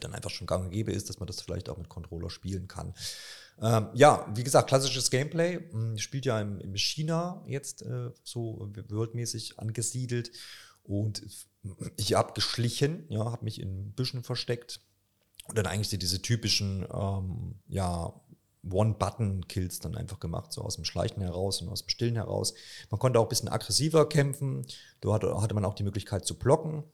[0.00, 2.68] dann einfach schon gang und gäbe ist, dass man das vielleicht auch mit Controller spielen
[2.68, 2.94] kann.
[3.60, 5.58] Ähm, ja, wie gesagt, klassisches Gameplay.
[5.70, 10.30] Hm, spielt ja in, in China jetzt äh, so worldmäßig angesiedelt.
[10.84, 11.22] Und
[11.96, 14.80] ich habe geschlichen, ja, habe mich in Büschen versteckt
[15.48, 18.14] und dann eigentlich diese typischen, ähm, ja,
[18.68, 22.54] One-Button-Kills dann einfach gemacht, so aus dem Schleichen heraus und aus dem Stillen heraus.
[22.90, 24.66] Man konnte auch ein bisschen aggressiver kämpfen.
[25.00, 26.84] Da hatte, man auch die Möglichkeit zu blocken.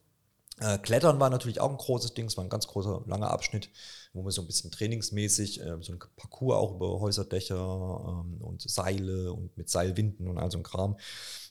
[0.59, 2.27] Äh, Klettern war natürlich auch ein großes Ding.
[2.27, 3.69] Es war ein ganz großer, langer Abschnitt,
[4.13, 8.61] wo man so ein bisschen trainingsmäßig äh, so ein Parcours auch über Häuserdächer ähm, und
[8.61, 10.97] Seile und mit Seilwinden und all so ein Kram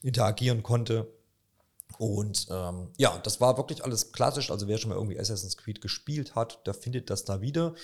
[0.02, 1.12] interagieren konnte.
[1.98, 4.50] Und ähm, ja, das war wirklich alles klassisch.
[4.50, 7.74] Also wer schon mal irgendwie Assassin's Creed gespielt hat, der findet das da wieder.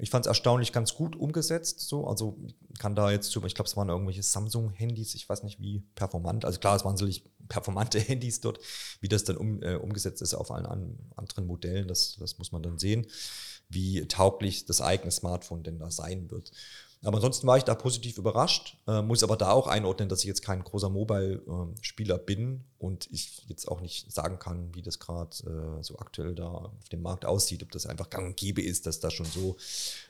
[0.00, 1.80] Ich fand es erstaunlich ganz gut umgesetzt.
[1.80, 2.06] So.
[2.06, 2.38] Also
[2.78, 6.44] kann da jetzt, ich glaube, es waren irgendwelche Samsung-Handys, ich weiß nicht wie performant.
[6.44, 8.58] Also klar, es waren sicherlich performante Handys dort.
[9.00, 12.52] Wie das dann um, äh, umgesetzt ist auf allen an, anderen Modellen, das, das muss
[12.52, 13.06] man dann sehen,
[13.68, 16.50] wie tauglich das eigene Smartphone denn da sein wird.
[17.02, 20.26] Aber ansonsten war ich da positiv überrascht, äh, muss aber da auch einordnen, dass ich
[20.26, 24.98] jetzt kein großer Mobile-Spieler äh, bin und ich jetzt auch nicht sagen kann, wie das
[24.98, 28.60] gerade äh, so aktuell da auf dem Markt aussieht, ob das einfach gang und gäbe
[28.60, 29.56] ist, dass da schon so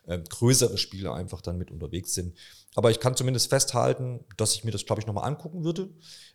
[0.08, 2.36] ähm, größere Spieler einfach dann mit unterwegs sind.
[2.74, 5.90] Aber ich kann zumindest festhalten, dass ich mir das, glaube ich, nochmal angucken würde.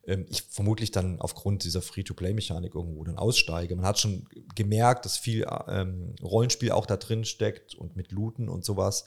[0.07, 3.75] Ähm, ich vermutlich dann aufgrund dieser Free-to-Play-Mechanik irgendwo dann aussteige.
[3.75, 8.47] Man hat schon gemerkt, dass viel ähm, Rollenspiel auch da drin steckt und mit Looten
[8.47, 9.03] und sowas.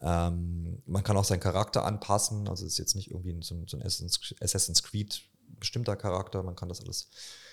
[0.00, 3.66] Ähm, man kann auch seinen Charakter anpassen, also es ist jetzt nicht irgendwie so ein,
[3.66, 5.22] so ein Assassin's Creed
[5.58, 7.08] bestimmter Charakter, man kann das alles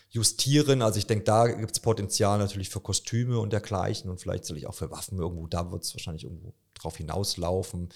[0.09, 0.81] justieren.
[0.81, 4.57] Also ich denke, da gibt es Potenzial natürlich für Kostüme und dergleichen und vielleicht soll
[4.57, 7.89] ich auch für Waffen irgendwo, da wird es wahrscheinlich irgendwo drauf hinauslaufen.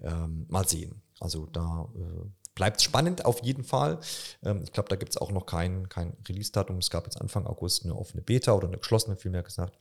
[0.00, 1.02] Ähm, mal sehen.
[1.20, 2.24] Also da äh,
[2.54, 3.98] bleibt spannend auf jeden Fall.
[4.42, 6.78] Ähm, ich glaube, da gibt es auch noch kein, kein Release-Datum.
[6.78, 9.78] Es gab jetzt Anfang August eine offene Beta oder eine geschlossene, vielmehr gesagt.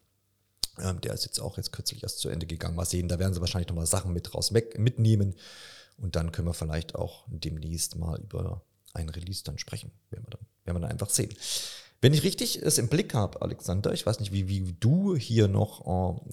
[0.79, 2.75] Ähm, der ist jetzt auch jetzt kürzlich erst zu Ende gegangen.
[2.75, 5.35] Mal sehen, da werden sie wahrscheinlich nochmal Sachen mit raus weg, mitnehmen.
[5.97, 8.61] Und dann können wir vielleicht auch demnächst mal über
[8.93, 9.91] ein Release dann sprechen.
[10.09, 11.33] Werden wir dann, werden wir dann einfach sehen.
[12.01, 15.47] Wenn ich richtig es im Blick habe, Alexander, ich weiß nicht, wie, wie du hier
[15.47, 15.81] noch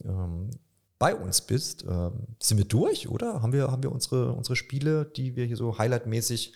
[0.04, 0.50] äh, ähm,
[0.98, 3.42] bei uns bist, ähm, sind wir durch, oder?
[3.42, 6.54] Haben wir, haben wir unsere, unsere Spiele, die wir hier so highlightmäßig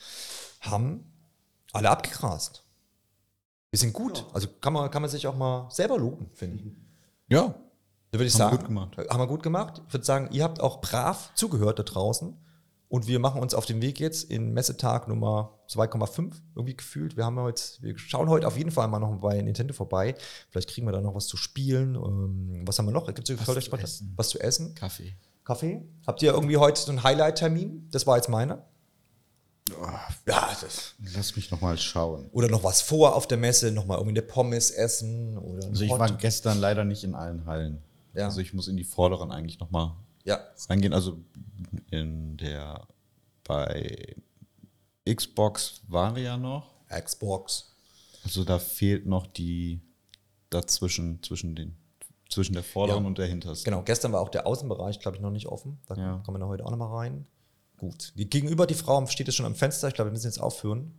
[0.61, 1.05] haben,
[1.73, 2.65] alle abgegrast?
[3.71, 4.25] Wir sind gut.
[4.33, 6.73] Also kann man, kann man sich auch mal selber loben, finde ich.
[7.29, 7.55] Ja,
[8.11, 8.97] Da würde ich Haben wir sagen, gut gemacht.
[9.11, 9.83] haben wir gut gemacht.
[9.87, 12.37] Ich würde sagen, ihr habt auch brav zugehört da draußen.
[12.91, 17.19] Und wir machen uns auf den Weg jetzt in Messetag Nummer 2,5 irgendwie gefühlt.
[17.19, 20.15] Wir haben heute, wir schauen heute auf jeden Fall mal noch bei Nintendo vorbei.
[20.49, 21.97] Vielleicht kriegen wir da noch was zu spielen.
[21.97, 23.07] Ähm, was haben wir noch?
[23.07, 24.15] Gibt es zu essen.
[24.17, 24.75] was zu essen?
[24.75, 25.15] Kaffee.
[25.45, 25.83] Kaffee?
[26.07, 27.89] Habt ihr irgendwie heute so einen Highlight-Termin?
[27.91, 28.65] Das war jetzt meiner.
[30.27, 30.95] Ja, das.
[31.15, 32.31] Lass mich noch mal schauen.
[32.33, 35.85] Oder noch was vor auf der Messe, noch mal irgendwie eine Pommes essen oder Also
[35.85, 37.83] ich war gestern leider nicht in allen Hallen.
[38.15, 38.27] Ja.
[38.27, 40.93] Also ich muss in die vorderen eigentlich noch mal ja, reingehen.
[40.93, 41.19] Also
[41.91, 42.87] in der
[43.45, 44.17] bei
[45.09, 46.71] Xbox war wir ja noch.
[46.89, 47.75] Xbox.
[48.25, 49.81] Also da fehlt noch die
[50.51, 51.77] dazwischen zwischen den
[52.31, 53.09] zwischen der vorderen Ja.
[53.09, 53.65] und der hintersten.
[53.65, 55.79] Genau, gestern war auch der Außenbereich, glaube ich, noch nicht offen.
[55.87, 56.23] Da Ja.
[56.27, 57.27] kommen wir heute auch noch mal rein.
[57.79, 58.13] Gut.
[58.17, 59.89] Gegenüber die Frau steht jetzt schon am Fenster.
[59.89, 60.93] Ich glaube, wir müssen jetzt aufhören.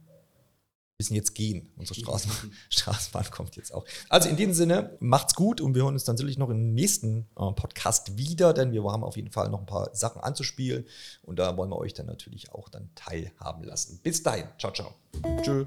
[0.99, 1.71] Wir müssen jetzt gehen.
[1.77, 3.85] Unsere Straßenbahn, Straßenbahn kommt jetzt auch.
[4.09, 7.21] Also in diesem Sinne, macht's gut und wir hören uns dann natürlich noch im nächsten
[7.37, 10.85] äh, Podcast wieder, denn wir haben auf jeden Fall noch ein paar Sachen anzuspielen
[11.21, 14.01] und da wollen wir euch dann natürlich auch dann teilhaben lassen.
[14.03, 14.47] Bis dahin.
[14.57, 14.93] Ciao, ciao.
[15.41, 15.63] Tschö.